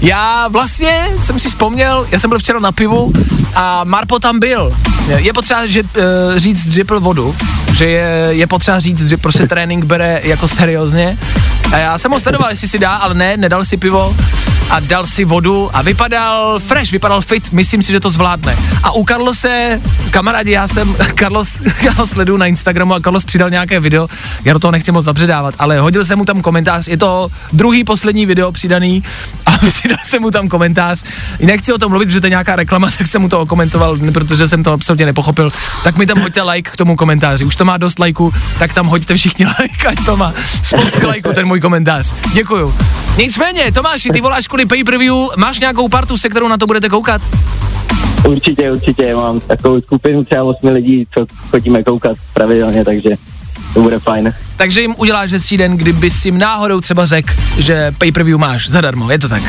Já 0.01 0.49
vlastně 0.49 1.09
jsem 1.23 1.39
si 1.39 1.49
vzpomněl, 1.49 2.07
já 2.11 2.19
jsem 2.19 2.31
byl 2.31 2.39
včera 2.39 2.61
na 2.61 2.73
pivu 2.73 3.13
a 3.55 3.85
Marpo 3.85 4.19
tam 4.19 4.41
byl. 4.41 4.77
Je 5.17 5.33
potřeba 5.33 5.67
že, 5.67 5.83
uh, 5.83 5.89
říct, 6.37 6.73
že 6.73 6.85
pil 6.85 7.01
vodu, 7.01 7.37
že 7.77 7.87
je, 7.87 8.29
je 8.31 8.47
potřeba 8.47 8.81
říct, 8.81 9.09
že 9.09 9.17
prostě 9.17 9.47
trénink 9.47 9.85
bere 9.85 10.21
jako 10.25 10.49
seriózně. 10.49 11.19
A 11.73 11.79
já 11.79 11.99
jsem 11.99 12.11
ho 12.11 12.19
sledoval, 12.19 12.51
jestli 12.51 12.69
si 12.69 12.79
dá, 12.79 12.95
ale 12.95 13.15
ne, 13.15 13.37
nedal 13.37 13.65
si 13.65 13.77
pivo 13.77 14.17
a 14.71 14.81
dal 14.81 15.07
si 15.07 15.25
vodu 15.25 15.71
a 15.73 15.83
vypadal 15.83 16.61
fresh, 16.61 16.93
vypadal 16.93 17.21
fit, 17.21 17.53
myslím 17.53 17.83
si, 17.83 17.93
že 17.93 18.01
to 18.01 18.11
zvládne. 18.11 18.57
A 18.83 18.93
u 18.95 19.05
Carlose, 19.05 19.81
kamarádi, 20.11 20.51
já 20.51 20.69
jsem, 20.69 20.97
Carlos, 21.19 21.61
já 21.83 21.93
ho 21.93 22.07
sleduju 22.07 22.37
na 22.37 22.47
Instagramu 22.47 22.95
a 22.95 23.01
Carlos 23.01 23.25
přidal 23.25 23.51
nějaké 23.51 23.81
video, 23.81 24.09
já 24.45 24.53
do 24.53 24.59
toho 24.59 24.73
nechci 24.73 24.93
moc 24.93 25.05
zabředávat, 25.05 25.55
ale 25.59 25.79
hodil 25.79 26.05
jsem 26.05 26.19
mu 26.19 26.25
tam 26.25 26.43
komentář, 26.43 26.89
je 26.89 26.97
to 26.97 27.29
druhý 27.53 27.85
poslední 27.85 28.27
video 28.27 28.53
přidaný 28.53 29.05
a 29.47 29.59
přidal 29.67 29.99
jsem 30.05 30.23
mu 30.23 30.31
tam 30.31 30.49
komentář. 30.49 31.05
Nechci 31.41 31.73
o 31.73 31.79
tom 31.79 31.91
mluvit, 31.91 32.11
že 32.11 32.21
to 32.21 32.27
je 32.27 32.31
nějaká 32.31 32.57
reklama, 32.57 32.91
tak 32.99 33.07
jsem 33.07 33.23
mu 33.23 33.29
to 33.29 33.41
okomentoval, 33.41 33.99
protože 34.13 34.49
jsem 34.49 34.63
to 34.63 34.73
absolutně 34.73 35.07
nepochopil. 35.07 35.51
Tak 35.85 35.97
mi 35.97 36.07
tam 36.07 36.21
hoďte 36.21 36.43
like 36.43 36.71
k 36.71 36.77
tomu 36.77 36.97
komentáři. 36.97 37.45
Už 37.45 37.57
to 37.57 37.65
má 37.65 37.77
dost 37.77 37.99
lajků, 37.99 38.35
tak 38.59 38.75
tam 38.75 38.87
hoďte 38.87 39.17
všichni 39.17 39.47
like, 39.61 39.89
ať 39.89 40.05
to 40.05 40.17
má 40.17 40.33
spousty 40.63 41.07
lajků 41.07 41.33
ten 41.33 41.47
můj 41.47 41.61
komentář. 41.61 42.15
Děkuju. 42.33 42.75
Nicméně, 43.19 43.73
Tomáši, 43.73 44.11
ty 44.11 44.21
voláš 44.21 44.49
kvůli 44.57 44.67
pay-per-view, 44.67 45.15
máš 45.37 45.61
nějakou 45.61 45.89
partu, 45.89 46.19
se 46.19 46.29
kterou 46.29 46.49
na 46.49 46.57
to 46.57 46.67
budete 46.67 46.89
koukat? 46.89 47.23
Určitě, 48.29 48.73
určitě, 48.73 49.15
mám 49.15 49.41
takovou 49.41 49.81
skupinu 49.81 50.25
třeba 50.25 50.43
8 50.43 50.69
lidí, 50.69 51.07
co 51.15 51.27
chodíme 51.51 51.83
koukat 51.83 52.17
pravidelně, 52.35 52.85
takže 52.85 53.11
to 53.75 53.81
bude 53.81 53.99
fajn. 53.99 54.35
Takže 54.57 54.81
jim 54.81 54.95
uděláš 54.99 55.33
hezčí 55.33 55.57
den, 55.57 55.77
kdyby 55.77 56.11
si 56.11 56.29
jim 56.29 56.39
náhodou 56.39 56.81
třeba 56.81 57.07
řekl, 57.07 57.33
že 57.59 57.95
pay-per-view 57.99 58.39
máš 58.39 58.69
zadarmo, 58.69 59.11
je 59.11 59.19
to 59.19 59.29
tak? 59.29 59.43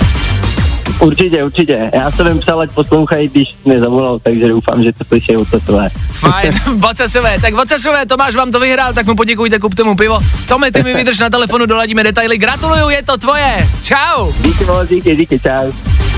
Určitě, 1.00 1.44
určitě. 1.44 1.92
Já 1.94 2.12
jsem 2.12 2.28
jim 2.28 2.40
psal, 2.40 2.60
ať 2.60 2.72
poslouchají, 2.72 3.30
když 3.30 3.56
mě 3.66 3.80
zavolal, 3.80 4.20
takže 4.20 4.48
doufám, 4.48 4.84
že 4.84 4.94
to 4.94 5.04
slyší 5.04 5.38
ocasové. 5.38 5.90
Fajn, 6.12 6.52
vocasové, 6.76 7.40
tak 7.42 7.54
vocasové, 7.54 8.06
Tomáš 8.06 8.36
vám 8.36 8.52
to 8.52 8.60
vyhrál, 8.60 8.94
tak 8.94 9.06
mu 9.06 9.16
poděkujte, 9.16 9.60
kupte 9.60 9.84
mu 9.84 9.96
pivo. 9.96 10.20
Tome, 10.48 10.72
ty 10.72 10.84
mi 10.84 10.94
vydrž 10.94 11.20
na 11.20 11.30
telefonu, 11.30 11.66
doladíme 11.66 12.04
detaily, 12.04 12.38
gratuluju, 12.38 12.90
je 12.90 13.04
to 13.04 13.18
tvoje, 13.18 13.70
čau. 13.84 14.32
Díky 14.42 14.66
moc, 14.66 14.90
díky, 14.90 15.16
díky, 15.16 15.40
čau. 15.40 15.72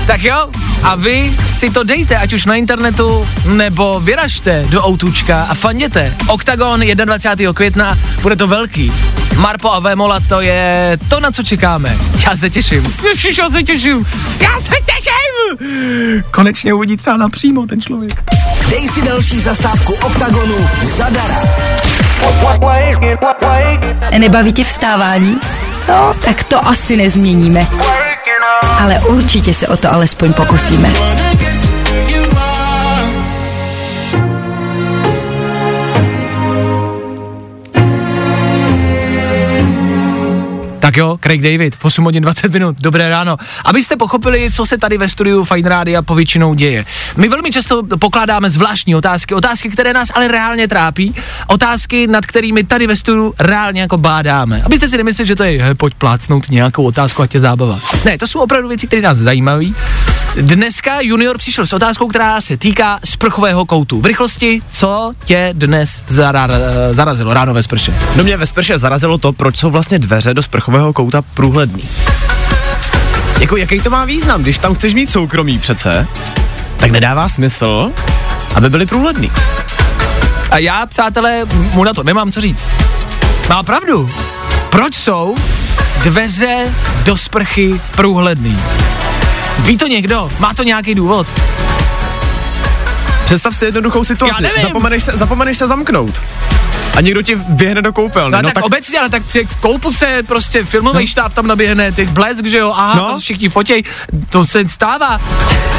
Tak 0.06 0.22
jo, 0.22 0.48
a 0.82 0.94
vy 0.94 1.36
si 1.44 1.70
to 1.70 1.84
dejte, 1.84 2.16
ať 2.16 2.32
už 2.32 2.46
na 2.46 2.54
internetu, 2.54 3.26
nebo 3.44 4.00
vyražte 4.00 4.64
do 4.68 4.86
Outučka 4.86 5.42
a 5.42 5.54
fanděte. 5.54 6.16
Octagon 6.28 6.80
21. 6.80 7.52
května, 7.52 7.98
bude 8.22 8.36
to 8.36 8.46
velký. 8.46 8.92
Marpo 9.40 9.72
a 9.72 9.78
Vémola, 9.80 10.20
to 10.28 10.40
je 10.40 10.98
to, 11.08 11.20
na 11.20 11.30
co 11.30 11.42
čekáme. 11.42 11.96
Já 12.26 12.36
se 12.36 12.50
těším. 12.50 12.94
Ježiš, 13.08 13.38
já 13.38 13.50
se 13.50 13.62
těším. 13.62 14.06
Já 14.40 14.60
se 14.60 14.70
těším. 14.86 16.24
Konečně 16.30 16.74
uvidí 16.74 16.96
třeba 16.96 17.16
napřímo 17.16 17.66
ten 17.66 17.80
člověk. 17.80 18.22
Dej 18.70 18.88
si 18.88 19.02
další 19.02 19.40
zastávku 19.40 19.92
OKTAGONu 19.92 20.68
zadara. 20.82 21.42
Nebaví 24.18 24.52
tě 24.52 24.64
vstávání? 24.64 25.40
No, 25.88 26.14
tak 26.24 26.44
to 26.44 26.66
asi 26.68 26.96
nezměníme. 26.96 27.66
Ale 28.80 28.98
určitě 28.98 29.54
se 29.54 29.68
o 29.68 29.76
to 29.76 29.92
alespoň 29.92 30.32
pokusíme. 30.32 30.92
Tak 40.80 40.96
jo, 40.96 41.18
Craig 41.22 41.42
David, 41.42 41.76
v 41.76 41.84
8 41.84 42.04
hodin 42.04 42.22
20 42.22 42.52
minut, 42.52 42.76
dobré 42.80 43.10
ráno. 43.10 43.36
Abyste 43.64 43.96
pochopili, 43.96 44.50
co 44.52 44.66
se 44.66 44.78
tady 44.78 44.98
ve 44.98 45.08
studiu 45.08 45.44
Fine 45.44 45.68
Rádia 45.68 46.02
povětšinou 46.02 46.54
děje. 46.54 46.84
My 47.16 47.28
velmi 47.28 47.50
často 47.50 47.82
pokládáme 47.98 48.50
zvláštní 48.50 48.94
otázky, 48.94 49.34
otázky, 49.34 49.68
které 49.68 49.92
nás 49.92 50.08
ale 50.14 50.28
reálně 50.28 50.68
trápí, 50.68 51.14
otázky, 51.46 52.06
nad 52.06 52.26
kterými 52.26 52.64
tady 52.64 52.86
ve 52.86 52.96
studiu 52.96 53.34
reálně 53.38 53.80
jako 53.80 53.98
bádáme. 53.98 54.62
Abyste 54.62 54.88
si 54.88 54.96
nemysleli, 54.96 55.28
že 55.28 55.36
to 55.36 55.44
je, 55.44 55.62
he, 55.62 55.74
pojď 55.74 55.94
plácnout 55.94 56.50
nějakou 56.50 56.84
otázku 56.84 57.22
a 57.22 57.26
tě 57.26 57.40
zábava. 57.40 57.78
Ne, 58.04 58.18
to 58.18 58.26
jsou 58.26 58.40
opravdu 58.40 58.68
věci, 58.68 58.86
které 58.86 59.02
nás 59.02 59.18
zajímaví 59.18 59.74
Dneska 60.36 61.00
junior 61.00 61.38
přišel 61.38 61.66
s 61.66 61.72
otázkou, 61.72 62.08
která 62.08 62.40
se 62.40 62.56
týká 62.56 62.98
sprchového 63.04 63.64
koutu. 63.64 64.00
V 64.00 64.06
rychlosti, 64.06 64.62
co 64.72 65.12
tě 65.24 65.50
dnes 65.52 66.02
zara, 66.08 66.48
zarazilo 66.92 67.34
ráno 67.34 67.54
ve 67.54 67.62
sprše? 67.62 67.94
No 68.16 68.24
mě 68.24 68.36
ve 68.36 68.46
sprše 68.46 68.78
zarazilo 68.78 69.18
to, 69.18 69.32
proč 69.32 69.56
jsou 69.56 69.70
vlastně 69.70 69.98
dveře 69.98 70.34
do 70.34 70.42
sprchového 70.42 70.92
kouta 70.92 71.22
průhledný. 71.22 71.82
Jako 73.40 73.56
jaký 73.56 73.80
to 73.80 73.90
má 73.90 74.04
význam, 74.04 74.42
když 74.42 74.58
tam 74.58 74.74
chceš 74.74 74.94
mít 74.94 75.10
soukromí 75.10 75.58
přece, 75.58 76.06
tak 76.76 76.90
nedává 76.90 77.28
smysl, 77.28 77.92
aby 78.54 78.70
byly 78.70 78.86
průhledný. 78.86 79.32
A 80.50 80.58
já, 80.58 80.86
přátelé, 80.86 81.44
mu 81.72 81.84
na 81.84 81.94
to 81.94 82.02
nemám 82.02 82.32
co 82.32 82.40
říct. 82.40 82.64
Má 83.48 83.62
pravdu. 83.62 84.10
Proč 84.70 84.94
jsou 84.94 85.34
dveře 86.02 86.74
do 87.04 87.16
sprchy 87.16 87.80
průhledný? 87.96 88.58
Ví 89.64 89.76
to 89.76 89.86
někdo? 89.86 90.28
Má 90.38 90.54
to 90.54 90.62
nějaký 90.62 90.94
důvod? 90.94 91.26
Představ 93.30 93.56
si 93.56 93.64
jednoduchou 93.64 94.04
situaci. 94.04 94.34
Já 94.44 94.48
nevím. 94.48 94.62
Zapomeneš 94.62 95.04
se, 95.04 95.12
zapomeneš 95.14 95.58
se 95.58 95.66
zamknout. 95.66 96.22
A 96.96 97.00
někdo 97.00 97.22
ti 97.22 97.36
běhne 97.36 97.82
do 97.82 97.92
koupelny. 97.92 98.32
No, 98.32 98.42
no 98.42 98.48
tak, 98.48 98.54
tak 98.54 98.64
obecně, 98.64 98.98
ale 98.98 99.08
tak 99.08 99.22
koupu 99.60 99.92
se 99.92 100.22
prostě 100.26 100.64
filmový 100.64 101.00
no. 101.00 101.06
štáb 101.06 101.32
tam 101.34 101.46
naběhne, 101.46 101.92
teď 101.92 102.08
blesk, 102.08 102.46
že 102.46 102.58
jo, 102.58 102.72
aha, 102.76 102.94
No. 102.94 103.02
no. 103.02 103.12
to 103.12 103.18
všichni 103.18 103.48
fotěj, 103.48 103.82
to 104.30 104.46
se 104.46 104.68
stává. 104.68 105.20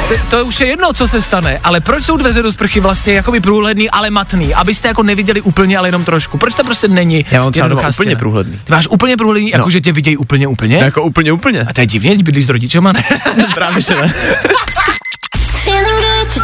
To, 0.08 0.16
to 0.30 0.46
už 0.46 0.60
je 0.60 0.68
jedno, 0.68 0.94
co 0.94 1.08
se 1.08 1.22
stane, 1.22 1.60
ale 1.64 1.80
proč 1.80 2.04
jsou 2.04 2.18
dveře 2.18 2.42
do 2.42 2.52
sprchy 2.52 2.80
vlastně 2.80 3.14
jakoby 3.14 3.40
průhledný, 3.40 3.90
ale 3.90 4.10
matný, 4.10 4.54
abyste 4.54 4.88
jako 4.88 5.04
neviděli 5.04 5.42
úplně, 5.42 5.78
ale 5.78 5.88
jenom 5.88 6.04
trošku. 6.04 6.38
Proč 6.38 6.54
to 6.54 6.64
prostě 6.64 6.88
není? 6.88 7.26
Já 7.32 7.44
mám 7.44 7.52
třeba 7.52 7.68
doma 7.68 7.82
úplně 7.82 7.94
stěna? 7.94 8.20
průhledný. 8.20 8.60
Ty 8.64 8.72
máš 8.72 8.88
úplně 8.88 9.18
průhledný, 9.18 9.50
jako 9.50 9.70
že 9.70 9.82
tě 9.82 9.92
vidějí 9.92 10.18
úplně, 10.18 10.48
úplně? 10.48 10.78
No, 10.78 10.84
jako 10.84 11.04
úplně, 11.04 11.32
úplně. 11.32 11.62
A 11.62 11.74
to 11.74 11.82
je 11.82 11.88
divně, 11.88 12.12
když 12.14 12.24
bydlíš 12.24 12.46
s 12.46 12.50
rodičema, 12.50 12.92
ne? 12.92 13.04
Právě, 13.54 13.82
že 13.82 13.96
ne. 13.96 14.14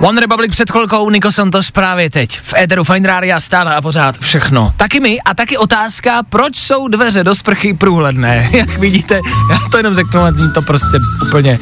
One 0.00 0.20
Republic 0.20 0.50
před 0.50 0.70
chvilkou, 0.70 1.10
Niko 1.10 1.32
Santos 1.32 1.70
právě 1.70 2.10
teď. 2.10 2.40
V 2.40 2.54
Eteru 2.54 2.84
Fine 2.84 3.08
Rádia 3.08 3.40
stále 3.40 3.74
a 3.74 3.80
pořád 3.80 4.18
všechno. 4.18 4.72
Taky 4.76 5.00
my 5.00 5.20
a 5.20 5.34
taky 5.34 5.58
otázka, 5.58 6.22
proč 6.22 6.56
jsou 6.56 6.88
dveře 6.88 7.24
do 7.24 7.34
sprchy 7.34 7.74
průhledné. 7.74 8.50
Jak 8.52 8.78
vidíte, 8.78 9.20
já 9.50 9.58
to 9.70 9.76
jenom 9.76 9.94
řeknu 9.94 10.20
a 10.20 10.30
zní 10.30 10.52
to 10.52 10.62
prostě 10.62 10.98
úplně 11.22 11.58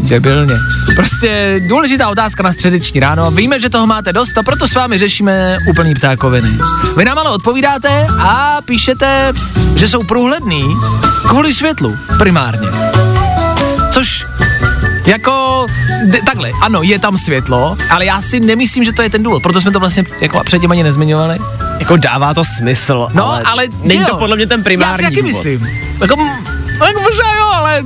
debilně. 0.00 0.54
Prostě 0.96 1.60
důležitá 1.68 2.08
otázka 2.08 2.42
na 2.42 2.52
středeční 2.52 3.00
ráno. 3.00 3.30
Víme, 3.30 3.60
že 3.60 3.70
toho 3.70 3.86
máte 3.86 4.12
dost 4.12 4.38
a 4.38 4.42
proto 4.42 4.68
s 4.68 4.74
vámi 4.74 4.98
řešíme 4.98 5.58
úplný 5.70 5.94
ptákoviny. 5.94 6.58
Vy 6.96 7.04
nám 7.04 7.18
ale 7.18 7.30
odpovídáte 7.30 8.06
a 8.18 8.58
píšete, 8.64 9.32
že 9.76 9.88
jsou 9.88 10.02
průhledný 10.02 10.64
kvůli 11.28 11.54
světlu 11.54 11.96
primárně. 12.18 12.68
Což 13.90 14.26
jako, 15.06 15.66
takhle, 16.26 16.50
ano, 16.62 16.82
je 16.82 16.98
tam 16.98 17.18
světlo, 17.18 17.76
ale 17.90 18.04
já 18.04 18.22
si 18.22 18.40
nemyslím, 18.40 18.84
že 18.84 18.92
to 18.92 19.02
je 19.02 19.10
ten 19.10 19.22
důvod, 19.22 19.42
proto 19.42 19.60
jsme 19.60 19.70
to 19.70 19.80
vlastně 19.80 20.04
jako 20.20 20.40
předtím 20.44 20.70
ani 20.70 20.82
nezmiňovali. 20.82 21.38
Jako 21.78 21.96
dává 21.96 22.34
to 22.34 22.44
smysl, 22.44 23.08
No, 23.14 23.30
ale, 23.32 23.42
ale 23.42 23.66
není 23.82 24.00
jo. 24.00 24.06
to 24.10 24.16
podle 24.16 24.36
mě 24.36 24.46
ten 24.46 24.62
primární 24.62 24.92
Já 25.04 25.08
si 25.10 25.14
taky 25.14 25.22
myslím. 25.22 25.60
Jako, 26.00 26.16
jako 26.86 27.00
možná 27.00 27.36
jo, 27.38 27.46
ale 27.52 27.82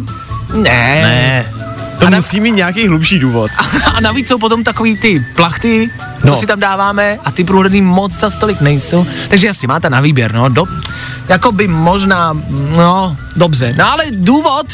ne. 0.55 1.01
Ne. 1.03 1.53
To 2.01 2.07
A 2.07 2.11
musí 2.11 2.41
mít 2.41 2.51
nějaký 2.53 2.89
hlubší 2.89 3.19
důvod. 3.19 3.51
A 3.95 4.01
navíc 4.01 4.29
jsou 4.29 4.39
potom 4.39 4.64
takový 4.64 4.97
ty 4.97 5.25
plachty, 5.37 5.91
co 6.21 6.27
No. 6.27 6.37
si 6.37 6.47
tam 6.47 6.61
dáváme 6.61 7.19
a 7.25 7.31
ty 7.31 7.45
průhledný 7.45 7.83
moc 7.83 8.12
za 8.12 8.31
stolik 8.31 8.61
nejsou. 8.61 9.07
Takže 9.29 9.47
jasně, 9.47 9.69
máte 9.69 9.91
na 9.91 10.01
výběr, 10.01 10.33
no. 10.35 10.49
Do, 10.49 10.64
jako 11.29 11.53
by 11.53 11.69
možná, 11.69 12.37
no, 12.77 13.16
dobře. 13.37 13.75
No 13.79 13.93
ale 13.93 14.05
důvod, 14.11 14.66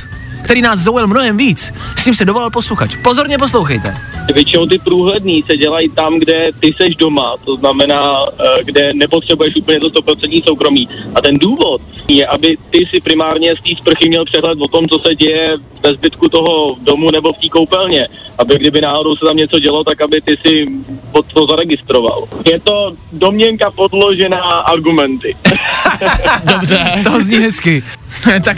který 0.44 0.62
nás 0.62 0.80
zaujal 0.80 1.06
mnohem 1.06 1.36
víc, 1.36 1.72
s 1.96 2.06
ním 2.06 2.14
se 2.14 2.24
dovolal 2.24 2.50
posluchač. 2.50 2.96
Pozorně 2.96 3.38
poslouchejte. 3.38 3.94
Většinou 4.34 4.66
ty 4.66 4.78
průhledný 4.78 5.44
se 5.50 5.56
dělají 5.56 5.88
tam, 5.88 6.18
kde 6.18 6.44
ty 6.60 6.74
seš 6.82 6.96
doma, 6.96 7.36
to 7.44 7.56
znamená, 7.56 8.02
eh, 8.40 8.64
kde 8.64 8.90
nepotřebuješ 8.94 9.56
úplně 9.56 9.80
to 9.80 9.90
100% 9.90 10.42
soukromí. 10.46 10.88
A 11.14 11.20
ten 11.20 11.34
důvod 11.38 11.80
je, 12.08 12.26
aby 12.26 12.56
ty 12.70 12.78
si 12.94 13.00
primárně 13.00 13.54
z 13.56 13.62
té 13.62 13.76
sprchy 13.76 14.08
měl 14.08 14.24
přehled 14.24 14.58
o 14.60 14.68
tom, 14.68 14.84
co 14.84 14.98
se 15.06 15.14
děje 15.14 15.46
ve 15.82 15.90
zbytku 15.90 16.28
toho 16.28 16.76
domu 16.80 17.10
nebo 17.10 17.32
v 17.32 17.38
té 17.38 17.48
koupelně. 17.48 18.08
Aby 18.38 18.54
kdyby 18.58 18.80
náhodou 18.80 19.16
se 19.16 19.24
tam 19.24 19.36
něco 19.36 19.58
dělo, 19.58 19.84
tak 19.84 20.00
aby 20.00 20.20
ty 20.20 20.36
si 20.46 20.66
pod 21.12 21.26
to 21.34 21.46
zaregistroval. 21.46 22.24
Je 22.50 22.60
to 22.60 22.92
domněnka 23.12 23.70
podložená 23.70 24.40
argumenty. 24.42 25.36
Dobře. 26.44 27.02
to 27.04 27.20
zní 27.20 27.36
hezky. 27.36 27.82
tak 28.44 28.56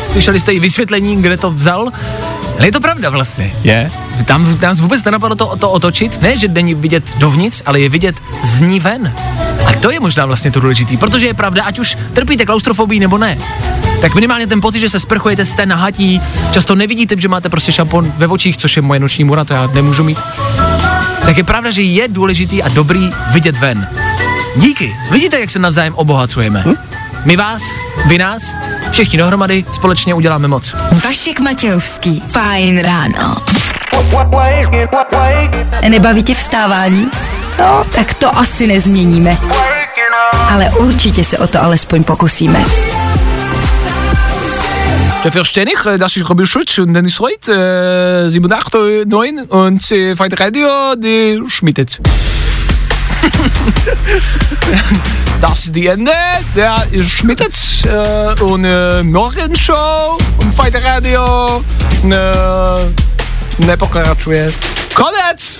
slyšeli 0.00 0.40
jste 0.40 0.52
i 0.52 0.60
vysvětlení, 0.60 1.22
kde 1.22 1.36
to 1.36 1.50
vzal? 1.50 1.92
Ale 2.58 2.68
je 2.68 2.72
to 2.72 2.80
pravda 2.80 3.10
vlastně. 3.10 3.52
Je? 3.62 3.90
Tam 4.24 4.60
nás 4.62 4.80
vůbec 4.80 5.04
nenapadlo 5.04 5.36
to, 5.36 5.56
to 5.56 5.70
otočit, 5.70 6.22
ne, 6.22 6.36
že 6.38 6.48
není 6.48 6.74
vidět 6.74 7.16
dovnitř, 7.16 7.62
ale 7.66 7.80
je 7.80 7.88
vidět 7.88 8.16
z 8.44 8.60
ní 8.60 8.80
ven. 8.80 9.14
A 9.66 9.72
to 9.72 9.90
je 9.90 10.00
možná 10.00 10.26
vlastně 10.26 10.50
to 10.50 10.60
důležitý, 10.60 10.96
protože 10.96 11.26
je 11.26 11.34
pravda, 11.34 11.62
ať 11.64 11.78
už 11.78 11.98
trpíte 12.12 12.46
klaustrofobii 12.46 13.00
nebo 13.00 13.18
ne, 13.18 13.38
tak 14.00 14.14
minimálně 14.14 14.46
ten 14.46 14.60
pocit, 14.60 14.80
že 14.80 14.88
se 14.88 15.00
sprchujete, 15.00 15.46
jste 15.46 15.66
nahatí, 15.66 16.20
často 16.50 16.74
nevidíte, 16.74 17.14
že 17.18 17.28
máte 17.28 17.48
prostě 17.48 17.72
šampon 17.72 18.12
ve 18.16 18.26
očích, 18.26 18.56
což 18.56 18.76
je 18.76 18.82
moje 18.82 19.00
noční 19.00 19.24
mura, 19.24 19.44
to 19.44 19.54
já 19.54 19.66
nemůžu 19.66 20.04
mít. 20.04 20.18
Tak 21.22 21.36
je 21.36 21.44
pravda, 21.44 21.70
že 21.70 21.82
je 21.82 22.08
důležitý 22.08 22.62
a 22.62 22.68
dobrý 22.68 23.10
vidět 23.32 23.56
ven. 23.56 23.88
Díky, 24.56 24.96
vidíte, 25.10 25.40
jak 25.40 25.50
se 25.50 25.58
navzájem 25.58 25.94
obohacujeme. 25.94 26.64
My 27.24 27.36
vás, 27.36 27.62
vy 28.06 28.18
nás, 28.18 28.56
všichni 28.90 29.18
dohromady 29.18 29.64
společně 29.72 30.14
uděláme 30.14 30.48
moc. 30.48 30.74
Vašek 31.04 31.40
Matějovský. 31.40 32.22
Fajn 32.28 32.78
ráno. 32.78 33.36
Nebaví 35.88 36.22
tě 36.22 36.34
vstávání? 36.34 37.10
No, 37.58 37.84
tak 37.94 38.14
to 38.14 38.38
asi 38.38 38.66
nezměníme. 38.66 39.36
Ale 40.52 40.70
určitě 40.70 41.24
se 41.24 41.38
o 41.38 41.46
to 41.46 41.62
alespoň 41.62 42.04
pokusíme. 42.04 42.64
Der 45.24 45.32
Verständig, 45.32 45.86
äh, 45.86 45.96
das 45.96 46.16
ist 46.16 46.28
Robin 46.28 46.44
Schulz 46.44 46.76
und 46.76 46.92
Dennis 46.92 47.18
Reuth, 47.18 47.48
äh, 47.48 48.28
7, 48.28 48.52
8, 48.52 49.06
9 49.06 49.40
und 49.48 49.90
äh, 49.90 50.14
Fight 50.14 50.38
Radio, 50.38 50.68
die 50.96 51.40
Schmittet. 51.48 51.98
das 55.40 55.64
ist 55.64 55.76
die 55.76 55.86
Ende, 55.86 56.12
der 56.54 56.86
Schmittet 57.02 57.56
äh, 57.84 58.42
und 58.42 58.64
äh, 58.64 59.02
Morgenshow 59.02 60.18
und 60.38 60.54
Fight 60.54 60.74
Radio 60.84 61.64
äh, 62.04 62.10
nepokračuje. 63.58 64.52
Konec! 64.94 65.58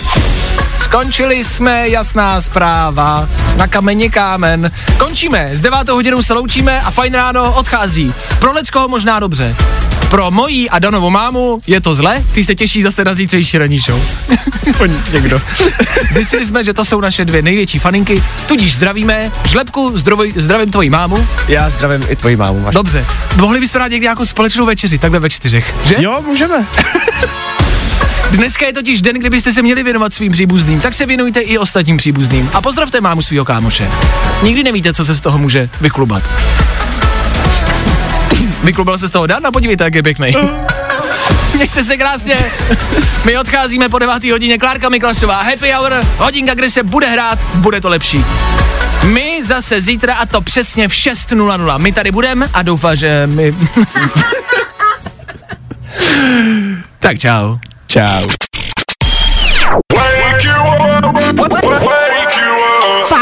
Skončili 0.78 1.44
jsme, 1.44 1.88
jasná 1.88 2.40
zpráva. 2.40 3.28
Na 3.56 3.66
kameni 3.66 4.10
kámen. 4.10 4.70
Končíme, 4.98 5.50
s 5.52 5.60
devátou 5.60 5.94
hodinou 5.94 6.22
se 6.22 6.34
loučíme 6.34 6.80
a 6.80 6.90
fajn 6.90 7.14
ráno 7.14 7.52
odchází. 7.52 8.14
Pro 8.38 8.52
Leckoho 8.52 8.88
možná 8.88 9.20
dobře. 9.20 9.56
Pro 10.11 10.30
mojí 10.30 10.70
a 10.70 10.78
Danovou 10.78 11.11
mámu 11.11 11.59
je 11.66 11.80
to 11.80 11.94
zle, 11.94 12.24
ty 12.32 12.44
se 12.44 12.55
těší 12.55 12.82
zase 12.82 13.05
na 13.05 13.14
zítřejší 13.14 13.59
ranní 13.59 13.78
show. 13.78 14.02
Aspoň 14.62 14.92
někdo. 15.12 15.40
Zjistili 16.12 16.44
jsme, 16.44 16.64
že 16.64 16.72
to 16.72 16.84
jsou 16.84 17.00
naše 17.00 17.24
dvě 17.24 17.42
největší 17.42 17.78
faninky, 17.78 18.22
tudíž 18.46 18.74
zdravíme. 18.74 19.32
Žlepku, 19.44 19.98
zdravoj, 19.98 20.32
zdravím 20.36 20.70
tvoji 20.70 20.90
mámu. 20.90 21.26
Já 21.48 21.70
zdravím 21.70 22.07
i 22.09 22.16
tvoji 22.16 22.36
mámu. 22.36 22.61
Máš. 22.61 22.74
Dobře, 22.74 23.07
mohli 23.36 23.61
bychom 23.61 23.78
rád 23.78 23.88
někdy 23.88 24.05
nějakou 24.05 24.26
společnou 24.26 24.66
večeři, 24.66 24.98
takhle 24.98 25.20
ve 25.20 25.30
čtyřech, 25.30 25.74
že? 25.84 25.94
Jo, 25.98 26.22
můžeme. 26.26 26.66
Dneska 28.30 28.66
je 28.66 28.72
totiž 28.72 29.02
den, 29.02 29.16
kdybyste 29.18 29.52
se 29.52 29.62
měli 29.62 29.82
věnovat 29.82 30.14
svým 30.14 30.32
příbuzným, 30.32 30.80
tak 30.80 30.94
se 30.94 31.07
věnujte 31.07 31.40
i 31.40 31.59
ostatním 31.59 31.96
příbuzným. 31.96 32.50
A 32.52 32.61
pozdravte 32.61 33.00
mámu 33.00 33.22
svého 33.22 33.44
kámoše. 33.44 33.90
Nikdy 34.42 34.62
nevíte, 34.62 34.94
co 34.94 35.05
se 35.05 35.14
z 35.14 35.20
toho 35.20 35.38
může 35.38 35.68
vyklubat. 35.80 36.22
Vyklubal 38.64 38.98
se 38.98 39.08
z 39.08 39.10
toho 39.10 39.26
Dan 39.26 39.46
a 39.46 39.50
podívejte, 39.50 39.84
jak 39.84 39.94
je 39.94 40.02
pěkný. 40.02 40.32
Mějte 41.54 41.84
se 41.84 41.96
krásně. 41.96 42.34
My 43.24 43.38
odcházíme 43.38 43.88
po 43.88 43.98
9. 43.98 44.24
hodině. 44.24 44.58
Klárka 44.58 44.88
Miklasová, 44.88 45.42
happy 45.42 45.72
hour, 45.72 45.92
hodinka, 46.16 46.54
kde 46.54 46.70
se 46.70 46.82
bude 46.82 47.06
hrát, 47.06 47.38
bude 47.54 47.80
to 47.80 47.88
lepší. 47.88 48.24
My 49.04 49.40
zase 49.44 49.80
zítra 49.80 50.14
a 50.14 50.26
to 50.26 50.40
přesně 50.40 50.88
v 50.88 50.92
6.00. 50.92 51.78
My 51.78 51.92
tady 51.92 52.10
budeme 52.10 52.48
a 52.54 52.62
doufám, 52.62 52.96
že 52.96 53.26
my... 53.26 53.54
tak 57.00 57.18
čau. 57.18 57.56
Čau. 57.86 58.20